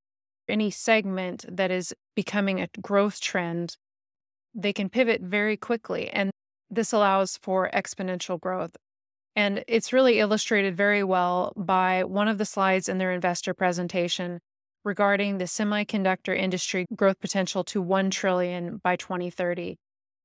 any 0.47 0.71
segment 0.71 1.45
that 1.49 1.71
is 1.71 1.93
becoming 2.15 2.61
a 2.61 2.69
growth 2.81 3.19
trend, 3.19 3.75
they 4.53 4.71
can 4.71 4.89
pivot 4.89 5.21
very 5.21 5.57
quickly. 5.57 6.09
And 6.09 6.31
this 6.69 6.93
allows 6.93 7.37
for 7.41 7.69
exponential 7.73 8.39
growth. 8.39 8.75
And 9.35 9.63
it's 9.67 9.93
really 9.93 10.19
illustrated 10.19 10.75
very 10.75 11.03
well 11.03 11.53
by 11.55 12.03
one 12.03 12.27
of 12.27 12.37
the 12.37 12.45
slides 12.45 12.89
in 12.89 12.97
their 12.97 13.11
investor 13.11 13.53
presentation 13.53 14.39
regarding 14.87 15.37
the 15.37 15.45
semiconductor 15.45 16.35
industry 16.35 16.87
growth 16.95 17.19
potential 17.19 17.63
to 17.65 17.81
1 17.81 18.09
trillion 18.09 18.77
by 18.77 18.95
2030. 18.95 19.77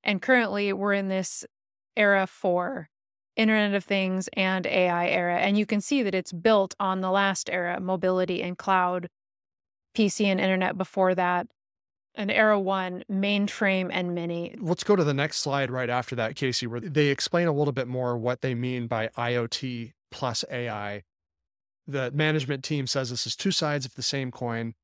And 0.03 0.23
currently 0.23 0.73
we're 0.73 0.95
in 0.95 1.09
this 1.09 1.45
era 1.97 2.27
for 2.27 2.89
Internet 3.37 3.75
of 3.75 3.85
Things 3.85 4.29
and 4.35 4.67
AI 4.67 5.09
era. 5.09 5.39
And 5.39 5.59
you 5.59 5.67
can 5.67 5.81
see 5.81 6.03
that 6.03 6.15
it's 6.15 6.33
built 6.33 6.75
on 6.81 7.01
the 7.01 7.11
last 7.11 7.51
era, 7.51 7.81
mobility 7.81 8.43
and 8.43 8.57
cloud, 8.57 9.09
PC 9.95 10.25
and 10.27 10.41
internet 10.41 10.79
before 10.79 11.15
that 11.15 11.47
an 12.15 12.31
Era 12.31 12.61
One 12.61 13.05
mainframe 13.11 13.89
and 13.91 14.15
mini. 14.15 14.55
Let's 14.61 14.85
go 14.85 14.97
to 14.97 15.05
the 15.05 15.15
next 15.15 15.39
slide 15.39 15.71
right 15.71 15.89
after 15.89 16.15
that, 16.17 16.35
Kasey, 16.35 16.67
where 16.67 16.81
they 16.81 17.07
explain 17.07 17.49
a 17.49 17.53
little 17.53 17.73
bit 17.73 17.89
more 17.89 18.17
what 18.19 18.43
they 18.43 18.55
mean 18.55 18.87
by 18.87 19.09
IoT 19.17 19.93
plus 20.11 20.45
AI. 20.51 21.03
The 21.87 22.11
management 22.13 22.65
team 22.65 22.87
says 22.87 23.11
this 23.11 23.27
is 23.27 23.37
two 23.37 23.51
sides 23.51 23.85
of 23.85 23.95
the 23.95 24.03
same 24.03 24.31
coin. 24.31 24.75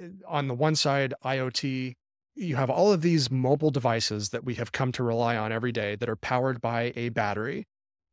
Eh, 0.00 0.08
on 0.26 0.48
the 0.48 0.54
one 0.54 0.74
side, 0.74 1.14
IoT, 1.24 1.94
you 2.34 2.56
have 2.56 2.70
all 2.70 2.92
of 2.92 3.02
these 3.02 3.30
mobile 3.30 3.70
devices 3.70 4.30
that 4.30 4.44
we 4.44 4.54
have 4.54 4.72
come 4.72 4.92
to 4.92 5.02
rely 5.02 5.36
on 5.36 5.52
every 5.52 5.72
day 5.72 5.96
that 5.96 6.08
are 6.08 6.16
powered 6.16 6.60
by 6.60 6.92
a 6.96 7.10
battery. 7.10 7.66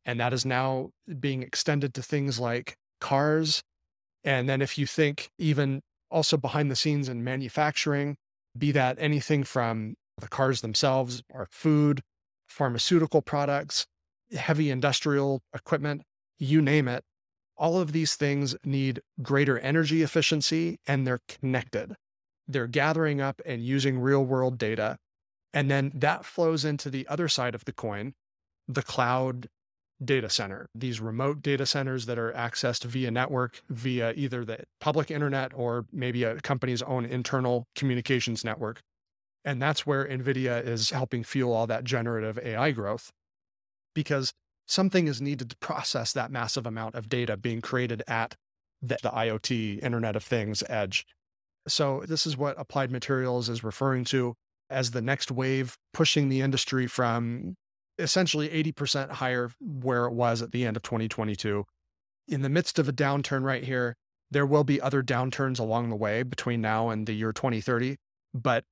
And 0.04 0.18
that 0.20 0.32
is 0.32 0.44
now 0.44 0.90
being 1.20 1.42
extended 1.42 1.94
to 1.94 2.02
things 2.02 2.38
like 2.38 2.76
cars. 3.00 3.62
And 4.24 4.48
then 4.48 4.62
if 4.62 4.78
you 4.78 4.86
think 4.86 5.30
even 5.38 5.82
also 6.10 6.36
behind 6.36 6.70
the 6.70 6.76
scenes 6.76 7.08
in 7.08 7.22
manufacturing, 7.22 8.16
be 8.56 8.72
that 8.72 8.96
anything 8.98 9.44
from 9.44 9.94
the 10.18 10.28
cars 10.28 10.60
themselves, 10.60 11.22
our 11.32 11.46
food, 11.50 12.00
pharmaceutical 12.46 13.22
products, 13.22 13.86
heavy 14.32 14.70
industrial 14.70 15.42
equipment, 15.54 16.02
you 16.38 16.60
name 16.60 16.88
it. 16.88 17.04
All 17.58 17.80
of 17.80 17.92
these 17.92 18.14
things 18.14 18.54
need 18.64 19.02
greater 19.20 19.58
energy 19.58 20.02
efficiency 20.02 20.78
and 20.86 21.06
they're 21.06 21.20
connected. 21.28 21.94
They're 22.46 22.68
gathering 22.68 23.20
up 23.20 23.42
and 23.44 23.62
using 23.62 23.98
real 23.98 24.24
world 24.24 24.58
data. 24.58 24.96
And 25.52 25.70
then 25.70 25.90
that 25.94 26.24
flows 26.24 26.64
into 26.64 26.88
the 26.88 27.06
other 27.08 27.28
side 27.28 27.54
of 27.54 27.64
the 27.64 27.72
coin, 27.72 28.14
the 28.68 28.82
cloud 28.82 29.48
data 30.02 30.30
center, 30.30 30.68
these 30.74 31.00
remote 31.00 31.42
data 31.42 31.66
centers 31.66 32.06
that 32.06 32.18
are 32.18 32.32
accessed 32.32 32.84
via 32.84 33.10
network, 33.10 33.60
via 33.68 34.12
either 34.14 34.44
the 34.44 34.60
public 34.80 35.10
internet 35.10 35.52
or 35.54 35.86
maybe 35.92 36.22
a 36.22 36.40
company's 36.40 36.82
own 36.82 37.04
internal 37.04 37.66
communications 37.74 38.44
network. 38.44 38.80
And 39.44 39.60
that's 39.60 39.86
where 39.86 40.06
NVIDIA 40.06 40.64
is 40.64 40.90
helping 40.90 41.24
fuel 41.24 41.52
all 41.52 41.66
that 41.66 41.84
generative 41.84 42.38
AI 42.38 42.70
growth 42.70 43.10
because 43.94 44.32
something 44.68 45.08
is 45.08 45.20
needed 45.20 45.50
to 45.50 45.56
process 45.56 46.12
that 46.12 46.30
massive 46.30 46.66
amount 46.66 46.94
of 46.94 47.08
data 47.08 47.36
being 47.36 47.60
created 47.60 48.02
at 48.06 48.36
the, 48.80 48.98
the 49.02 49.10
IoT, 49.10 49.82
Internet 49.82 50.14
of 50.14 50.22
Things 50.22 50.62
edge. 50.68 51.04
So, 51.66 52.04
this 52.06 52.26
is 52.26 52.36
what 52.36 52.58
Applied 52.58 52.90
Materials 52.90 53.48
is 53.48 53.64
referring 53.64 54.04
to 54.06 54.34
as 54.70 54.92
the 54.92 55.02
next 55.02 55.30
wave, 55.30 55.76
pushing 55.92 56.28
the 56.28 56.40
industry 56.40 56.86
from 56.86 57.56
essentially 57.98 58.48
80% 58.48 59.10
higher 59.10 59.50
where 59.60 60.06
it 60.06 60.12
was 60.12 60.40
at 60.42 60.52
the 60.52 60.64
end 60.64 60.76
of 60.76 60.82
2022. 60.82 61.64
In 62.28 62.42
the 62.42 62.48
midst 62.48 62.78
of 62.78 62.88
a 62.88 62.92
downturn 62.92 63.42
right 63.42 63.64
here, 63.64 63.96
there 64.30 64.46
will 64.46 64.64
be 64.64 64.80
other 64.80 65.02
downturns 65.02 65.58
along 65.58 65.88
the 65.88 65.96
way 65.96 66.22
between 66.22 66.60
now 66.60 66.90
and 66.90 67.06
the 67.06 67.14
year 67.14 67.32
2030. 67.32 67.96
But 68.34 68.64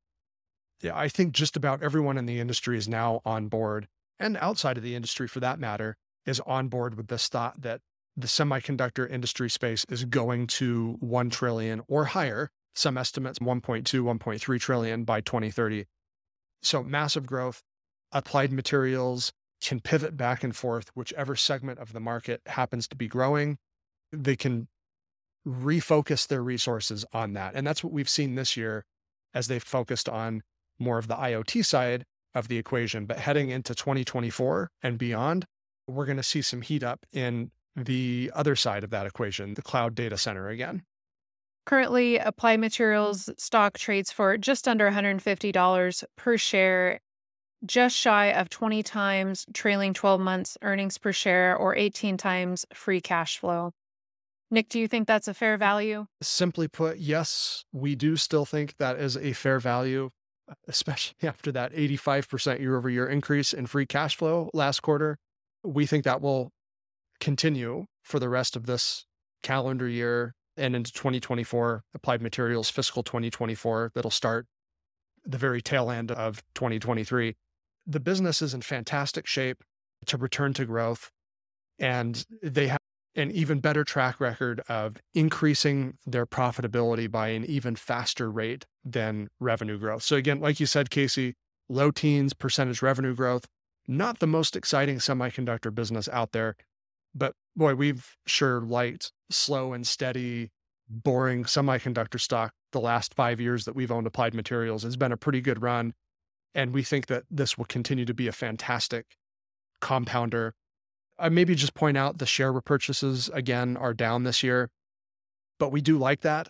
yeah, 0.83 0.97
I 0.97 1.09
think 1.09 1.33
just 1.33 1.57
about 1.57 1.83
everyone 1.83 2.19
in 2.19 2.27
the 2.27 2.39
industry 2.39 2.77
is 2.77 2.87
now 2.87 3.21
on 3.25 3.49
board 3.49 3.89
and 4.19 4.37
outside 4.39 4.77
of 4.77 4.83
the 4.83 4.95
industry 4.95 5.29
for 5.29 5.41
that 5.41 5.59
matter, 5.59 5.97
is 6.25 6.41
on 6.41 6.69
board 6.69 6.97
with 6.97 7.09
this 7.09 7.29
thought 7.29 7.63
that 7.63 7.81
the 8.17 8.27
semiconductor 8.27 9.09
industry 9.09 9.49
space 9.51 9.85
is 9.89 10.05
going 10.05 10.47
to 10.47 10.97
1 11.01 11.31
trillion 11.31 11.83
or 11.87 12.07
higher. 12.07 12.51
Some 12.75 12.99
estimates 12.99 13.39
1.2, 13.39 13.85
1.3 13.85 14.61
trillion 14.61 15.05
by 15.05 15.21
2030. 15.21 15.87
So 16.63 16.83
massive 16.83 17.27
growth. 17.27 17.63
Applied 18.13 18.53
materials 18.53 19.33
can 19.63 19.81
pivot 19.81 20.17
back 20.17 20.45
and 20.45 20.55
forth, 20.55 20.91
whichever 20.95 21.37
segment 21.37 21.79
of 21.79 21.93
the 21.93 22.01
market 22.01 22.41
happens 22.47 22.87
to 22.89 22.97
be 22.97 23.09
growing. 23.09 23.59
They 24.13 24.37
can 24.37 24.69
refocus 25.47 26.27
their 26.27 26.43
resources 26.43 27.05
on 27.13 27.35
that. 27.35 27.55
And 27.55 27.67
that's 27.67 27.85
what 27.85 27.93
we've 27.93 28.09
seen 28.09 28.35
this 28.35 28.57
year 28.57 28.85
as 29.33 29.49
they've 29.49 29.63
focused 29.63 30.09
on 30.09 30.43
more 30.79 30.99
of 30.99 31.09
the 31.09 31.17
IoT 31.17 31.65
side 31.65 32.05
of 32.37 32.49
the 32.49 32.59
equation. 32.59 33.07
But 33.07 33.19
heading 33.19 33.51
into 33.51 33.75
2024 33.75 34.71
and 34.83 34.99
beyond, 34.99 35.47
we're 35.89 36.07
going 36.07 36.19
to 36.19 36.23
see 36.23 36.43
some 36.43 36.63
heat 36.63 36.83
up 36.83 37.07
in 37.13 37.51
the 37.75 38.31
other 38.35 38.55
side 38.55 38.85
of 38.85 38.91
that 38.91 39.07
equation, 39.07 39.55
the 39.55 39.63
cloud 39.63 39.95
data 39.95 40.17
center 40.17 40.49
again. 40.49 40.83
Currently, 41.65 42.19
Applied 42.19 42.61
Materials 42.61 43.29
stock 43.39 43.77
trades 43.79 44.13
for 44.13 44.37
just 44.37 44.69
under 44.69 44.91
$150 44.91 46.05
per 46.17 46.37
share, 46.37 47.01
just 47.65 47.97
shy 47.97 48.27
of 48.27 48.49
20 48.49 48.83
times 48.83 49.47
trailing 49.53 49.93
12 49.93 50.21
months 50.21 50.57
earnings 50.63 50.99
per 50.99 51.13
share 51.13 51.57
or 51.57 51.75
18 51.75 52.17
times 52.17 52.65
free 52.73 53.01
cash 53.01 53.39
flow. 53.39 53.73
Nick, 54.49 54.69
do 54.69 54.79
you 54.79 54.87
think 54.87 55.09
that's 55.09 55.27
a 55.27 55.35
fair 55.35 55.57
value? 55.57 56.07
Simply 56.23 56.69
put, 56.69 56.99
yes, 56.99 57.65
we 57.73 57.97
do 57.97 58.17
still 58.17 58.45
think 58.45 58.77
that 58.79 58.97
is 58.97 59.17
a 59.17 59.33
fair 59.33 59.59
value, 59.59 60.11
especially 60.69 61.17
after 61.29 61.53
that 61.53 61.73
85% 61.73 62.61
year 62.61 62.77
over 62.77 62.89
year 62.89 63.07
increase 63.07 63.53
in 63.53 63.67
free 63.67 63.87
cash 63.87 64.17
flow 64.17 64.51
last 64.53 64.81
quarter. 64.81 65.19
We 65.65 65.87
think 65.87 66.05
that 66.05 66.21
will 66.21 66.53
continue 67.21 67.87
for 68.03 68.19
the 68.19 68.29
rest 68.29 68.57
of 68.57 68.67
this 68.67 69.07
calendar 69.43 69.89
year 69.89 70.35
and 70.57 70.75
into 70.75 70.93
2024, 70.93 71.85
Applied 71.95 72.23
Materials 72.23 72.71
fiscal 72.71 73.03
2024, 73.03 73.93
that'll 73.95 74.11
start 74.11 74.47
the 75.25 75.39
very 75.39 75.61
tail 75.61 75.91
end 75.91 76.11
of 76.11 76.43
2023. 76.55 77.37
The 77.87 78.01
business 78.01 78.41
is 78.41 78.55
in 78.55 78.63
fantastic 78.63 79.27
shape 79.27 79.63
to 80.07 80.17
return 80.17 80.53
to 80.55 80.65
growth, 80.65 81.11
and 81.79 82.25
they 82.43 82.69
have 82.69 82.79
an 83.17 83.31
even 83.31 83.61
better 83.61 83.83
track 83.83 84.21
record 84.21 84.61
of 84.69 84.97
increasing 85.15 85.97
their 86.07 86.27
profitability 86.27 87.11
by 87.11 87.29
an 87.29 87.45
even 87.47 87.75
faster 87.75 88.31
rate 88.31 88.67
than 88.85 89.29
revenue 89.41 89.79
growth. 89.79 90.03
So, 90.03 90.17
again, 90.17 90.41
like 90.41 90.61
you 90.61 90.67
said, 90.67 90.91
Kasey, 90.91 91.35
low 91.69 91.91
teens 91.91 92.35
percentage 92.35 92.83
revenue 92.83 93.15
growth, 93.15 93.47
not 93.89 94.19
the 94.19 94.27
most 94.27 94.57
exciting 94.57 94.99
semiconductor 94.99 95.75
business 95.75 96.09
out 96.13 96.33
there. 96.33 96.57
But 97.15 97.33
boy, 97.57 97.75
we've 97.75 98.15
sure 98.27 98.61
liked 98.61 99.11
slow 99.31 99.73
and 99.73 99.87
steady, 99.87 100.51
boring 100.89 101.45
semiconductor 101.45 102.21
stock 102.21 102.53
the 102.73 102.81
last 102.81 103.15
five 103.15 103.41
years 103.41 103.65
that 103.65 103.75
we've 103.75 103.91
owned 103.91 104.07
Applied 104.07 104.35
Materials. 104.35 104.85
It's 104.85 104.97
been 104.97 105.13
a 105.13 105.17
pretty 105.17 105.41
good 105.41 105.63
run. 105.63 105.95
And 106.55 106.73
we 106.73 106.83
think 106.83 107.07
that 107.07 107.25
this 107.31 107.57
will 107.59 107.65
continue 107.67 108.05
to 108.05 108.15
be 108.15 108.29
a 108.29 108.33
fantastic 108.33 109.07
compounder 109.81 110.55
I 111.19 111.29
maybe 111.29 111.55
just 111.55 111.75
point 111.75 111.97
out 111.97 112.19
the 112.19 112.27
share 112.27 112.53
repurchases 112.53 113.33
again 113.33 113.77
are 113.77 113.95
down 113.95 114.25
this 114.25 114.43
year, 114.43 114.71
but 115.59 115.73
we 115.73 115.81
do 115.81 115.99
like 115.99 116.21
that 116.21 116.49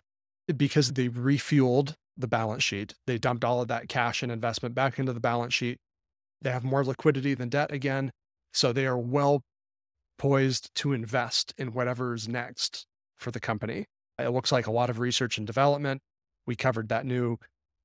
because 0.57 0.93
they 0.93 1.09
refueled 1.09 1.95
the 2.17 2.27
balance 2.27 2.63
sheet. 2.63 2.95
They 3.07 3.19
dumped 3.19 3.45
all 3.45 3.61
of 3.61 3.69
that 3.69 3.89
cash 3.89 4.23
and 4.23 4.33
investment 4.33 4.75
back 4.75 4.99
into 4.99 5.13
the 5.13 5.21
balance 5.21 5.55
sheet. 5.55 5.79
They 6.43 6.51
have 6.51 6.65
more 6.65 6.85
liquidity 6.85 7.35
than 7.35 7.49
debt 7.49 7.71
again. 7.71 8.11
So 8.53 8.73
they 8.73 8.87
are 8.87 8.99
well 8.99 9.43
poised 10.19 10.75
to 10.77 10.93
invest 10.93 11.55
in 11.59 11.73
whatever's 11.73 12.27
next 12.27 12.87
for 13.17 13.31
the 13.31 13.41
company. 13.41 13.87
It 14.19 14.31
looks 14.31 14.51
like 14.51 14.67
a 14.67 14.73
lot 14.73 14.91
of 14.91 14.99
research 14.99 15.39
and 15.39 15.47
development. 15.47 16.01
We 16.47 16.57
covered 16.57 16.89
that 16.89 17.05
new 17.05 17.39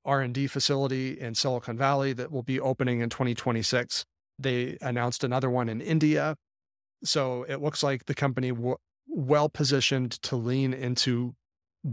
R&D 0.05 0.47
facility 0.47 1.19
in 1.19 1.35
Silicon 1.35 1.77
Valley 1.77 2.13
that 2.13 2.31
will 2.31 2.43
be 2.43 2.59
opening 2.59 3.01
in 3.01 3.09
2026. 3.09 4.05
They 4.39 4.77
announced 4.81 5.23
another 5.23 5.49
one 5.49 5.69
in 5.69 5.81
India 5.81 6.35
so 7.03 7.43
it 7.43 7.61
looks 7.61 7.83
like 7.83 8.05
the 8.05 8.13
company 8.13 8.49
w- 8.49 8.77
well 9.07 9.49
positioned 9.49 10.11
to 10.23 10.35
lean 10.35 10.73
into 10.73 11.35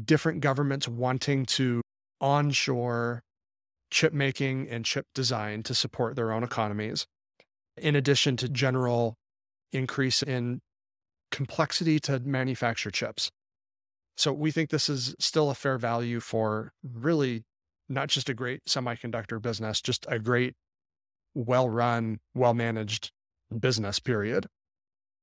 different 0.04 0.40
governments 0.40 0.86
wanting 0.86 1.46
to 1.46 1.80
onshore 2.20 3.22
chip 3.90 4.12
making 4.12 4.68
and 4.68 4.84
chip 4.84 5.06
design 5.14 5.62
to 5.62 5.74
support 5.74 6.14
their 6.16 6.32
own 6.32 6.42
economies, 6.42 7.06
in 7.76 7.96
addition 7.96 8.36
to 8.36 8.48
general 8.48 9.16
increase 9.72 10.22
in 10.22 10.60
complexity 11.30 11.98
to 12.00 12.18
manufacture 12.20 12.90
chips. 12.90 13.30
So 14.16 14.32
we 14.32 14.50
think 14.50 14.70
this 14.70 14.88
is 14.88 15.14
still 15.18 15.50
a 15.50 15.54
fair 15.54 15.78
value 15.78 16.20
for 16.20 16.72
really 16.82 17.44
not 17.88 18.08
just 18.08 18.28
a 18.28 18.34
great 18.34 18.64
semiconductor 18.66 19.40
business, 19.40 19.80
just 19.80 20.06
a 20.08 20.18
great, 20.18 20.54
well 21.34 21.68
run, 21.68 22.18
well 22.34 22.52
managed 22.52 23.12
business, 23.58 23.98
period. 23.98 24.46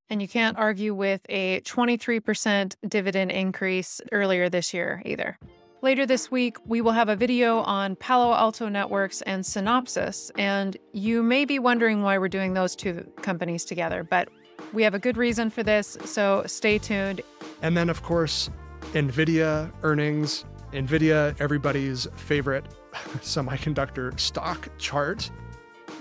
And 0.09 0.21
you 0.21 0.27
can't 0.27 0.57
argue 0.57 0.93
with 0.93 1.21
a 1.29 1.61
23% 1.61 2.75
dividend 2.87 3.31
increase 3.31 4.01
earlier 4.11 4.49
this 4.49 4.73
year 4.73 5.01
either. 5.05 5.37
Later 5.81 6.05
this 6.05 6.31
week, 6.31 6.57
we 6.65 6.81
will 6.81 6.93
have 6.93 7.09
a 7.09 7.15
video 7.15 7.59
on 7.59 7.95
Palo 7.95 8.33
Alto 8.33 8.67
Networks 8.69 9.21
and 9.23 9.43
Synopsys. 9.43 10.31
And 10.37 10.77
you 10.93 11.21
may 11.21 11.45
be 11.45 11.59
wondering 11.59 12.01
why 12.01 12.17
we're 12.17 12.27
doing 12.27 12.53
those 12.53 12.75
two 12.75 13.05
companies 13.21 13.65
together, 13.65 14.03
but 14.03 14.29
we 14.73 14.83
have 14.83 14.93
a 14.93 14.99
good 14.99 15.17
reason 15.17 15.49
for 15.49 15.63
this. 15.63 15.97
So 16.05 16.43
stay 16.45 16.77
tuned. 16.77 17.21
And 17.61 17.75
then, 17.75 17.89
of 17.89 18.03
course, 18.03 18.49
NVIDIA 18.93 19.71
earnings. 19.83 20.45
NVIDIA, 20.71 21.35
everybody's 21.39 22.07
favorite 22.15 22.65
semiconductor 23.21 24.19
stock 24.19 24.69
chart. 24.77 25.29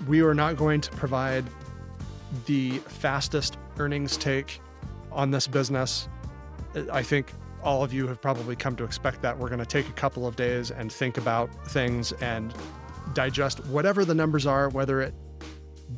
We 0.07 0.21
are 0.21 0.33
not 0.33 0.57
going 0.57 0.81
to 0.81 0.91
provide 0.91 1.45
the 2.45 2.79
fastest 2.79 3.57
earnings 3.79 4.17
take 4.17 4.59
on 5.11 5.31
this 5.31 5.47
business. 5.47 6.07
I 6.91 7.03
think 7.03 7.31
all 7.63 7.83
of 7.83 7.93
you 7.93 8.07
have 8.07 8.21
probably 8.21 8.55
come 8.55 8.75
to 8.75 8.83
expect 8.83 9.21
that. 9.23 9.37
We're 9.37 9.47
going 9.47 9.59
to 9.59 9.65
take 9.65 9.89
a 9.89 9.93
couple 9.93 10.27
of 10.27 10.35
days 10.35 10.71
and 10.71 10.91
think 10.91 11.17
about 11.17 11.49
things 11.67 12.11
and 12.13 12.53
digest 13.13 13.65
whatever 13.67 14.05
the 14.05 14.15
numbers 14.15 14.45
are, 14.45 14.69
whether 14.69 15.01
it 15.01 15.13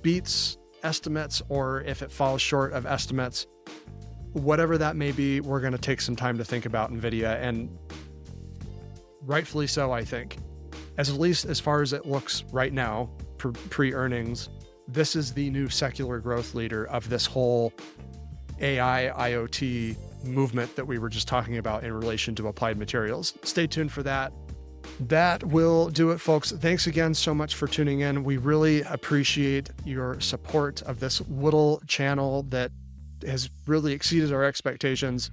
beats 0.02 0.58
estimates 0.84 1.42
or 1.50 1.82
if 1.82 2.02
it 2.02 2.12
falls 2.12 2.42
short 2.42 2.74
of 2.74 2.86
estimates. 2.86 3.48
Whatever 4.34 4.78
that 4.78 4.96
may 4.96 5.12
be, 5.12 5.42
we're 5.42 5.60
going 5.60 5.74
to 5.74 5.80
take 5.80 6.00
some 6.00 6.16
time 6.16 6.38
to 6.38 6.46
think 6.46 6.66
about 6.66 6.92
NVIDIA 6.92 7.42
and 7.42 7.76
rightfully 9.22 9.68
so, 9.68 9.92
I 9.92 10.04
think. 10.04 10.38
As 10.98 11.10
at 11.10 11.20
least 11.20 11.46
as 11.46 11.60
far 11.60 11.82
as 11.82 11.94
it 11.94 12.06
looks 12.06 12.44
right 12.52 12.74
now, 12.74 13.10
pre 13.38 13.94
earnings, 13.94 14.50
this 14.88 15.16
is 15.16 15.34
the 15.34 15.50
new 15.50 15.70
secular 15.70 16.20
growth 16.20 16.56
leader 16.56 16.86
of 16.86 17.10
this 17.10 17.26
whole 17.26 17.74
AI 18.60 19.12
IoT 19.32 19.98
movement 20.24 20.76
that 20.76 20.86
we 20.86 20.98
were 20.98 21.10
just 21.10 21.28
talking 21.28 21.58
about 21.58 21.84
in 21.84 21.94
relation 21.94 22.36
to 22.36 22.48
applied 22.48 22.78
materials. 22.78 23.34
Stay 23.44 23.68
tuned 23.68 23.92
for 23.92 24.04
that. 24.04 24.32
That 25.00 25.44
will 25.44 25.90
do 25.90 26.12
it, 26.12 26.20
folks. 26.20 26.52
Thanks 26.52 26.88
again 26.88 27.14
so 27.14 27.34
much 27.34 27.56
for 27.56 27.68
tuning 27.68 28.00
in. 28.00 28.24
We 28.24 28.38
really 28.38 28.82
appreciate 28.84 29.70
your 29.86 30.20
support 30.20 30.82
of 30.84 31.00
this 31.00 31.22
little 31.30 31.82
channel 31.88 32.44
that 32.50 32.72
has 33.26 33.50
really 33.68 33.94
exceeded 33.94 34.32
our 34.32 34.44
expectations. 34.44 35.30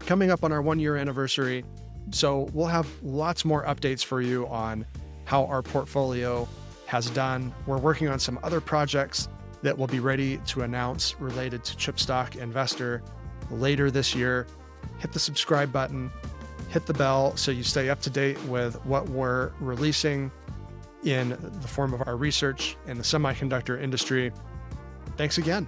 Coming 0.00 0.30
up 0.30 0.44
on 0.44 0.52
our 0.52 0.60
one 0.60 0.78
year 0.78 0.96
anniversary. 0.96 1.64
So 2.10 2.50
we'll 2.52 2.66
have 2.66 2.86
lots 3.02 3.44
more 3.44 3.64
updates 3.64 4.04
for 4.04 4.20
you 4.20 4.46
on 4.48 4.84
how 5.24 5.46
our 5.46 5.62
portfolio 5.62 6.46
has 6.94 7.10
done. 7.10 7.52
We're 7.66 7.78
working 7.78 8.06
on 8.06 8.20
some 8.20 8.38
other 8.44 8.60
projects 8.60 9.28
that 9.62 9.76
will 9.76 9.88
be 9.88 9.98
ready 9.98 10.36
to 10.46 10.62
announce 10.62 11.20
related 11.20 11.64
to 11.64 11.76
Chip 11.76 11.98
Stock 11.98 12.36
Investor 12.36 13.02
later 13.50 13.90
this 13.90 14.14
year. 14.14 14.46
Hit 14.98 15.10
the 15.10 15.18
subscribe 15.18 15.72
button, 15.72 16.08
hit 16.68 16.86
the 16.86 16.94
bell 16.94 17.36
so 17.36 17.50
you 17.50 17.64
stay 17.64 17.90
up 17.90 18.00
to 18.02 18.10
date 18.10 18.40
with 18.44 18.76
what 18.84 19.08
we're 19.08 19.50
releasing 19.58 20.30
in 21.02 21.30
the 21.30 21.66
form 21.66 21.92
of 21.92 22.06
our 22.06 22.14
research 22.16 22.76
in 22.86 22.96
the 22.96 23.02
semiconductor 23.02 23.82
industry. 23.82 24.30
Thanks 25.16 25.38
again. 25.38 25.66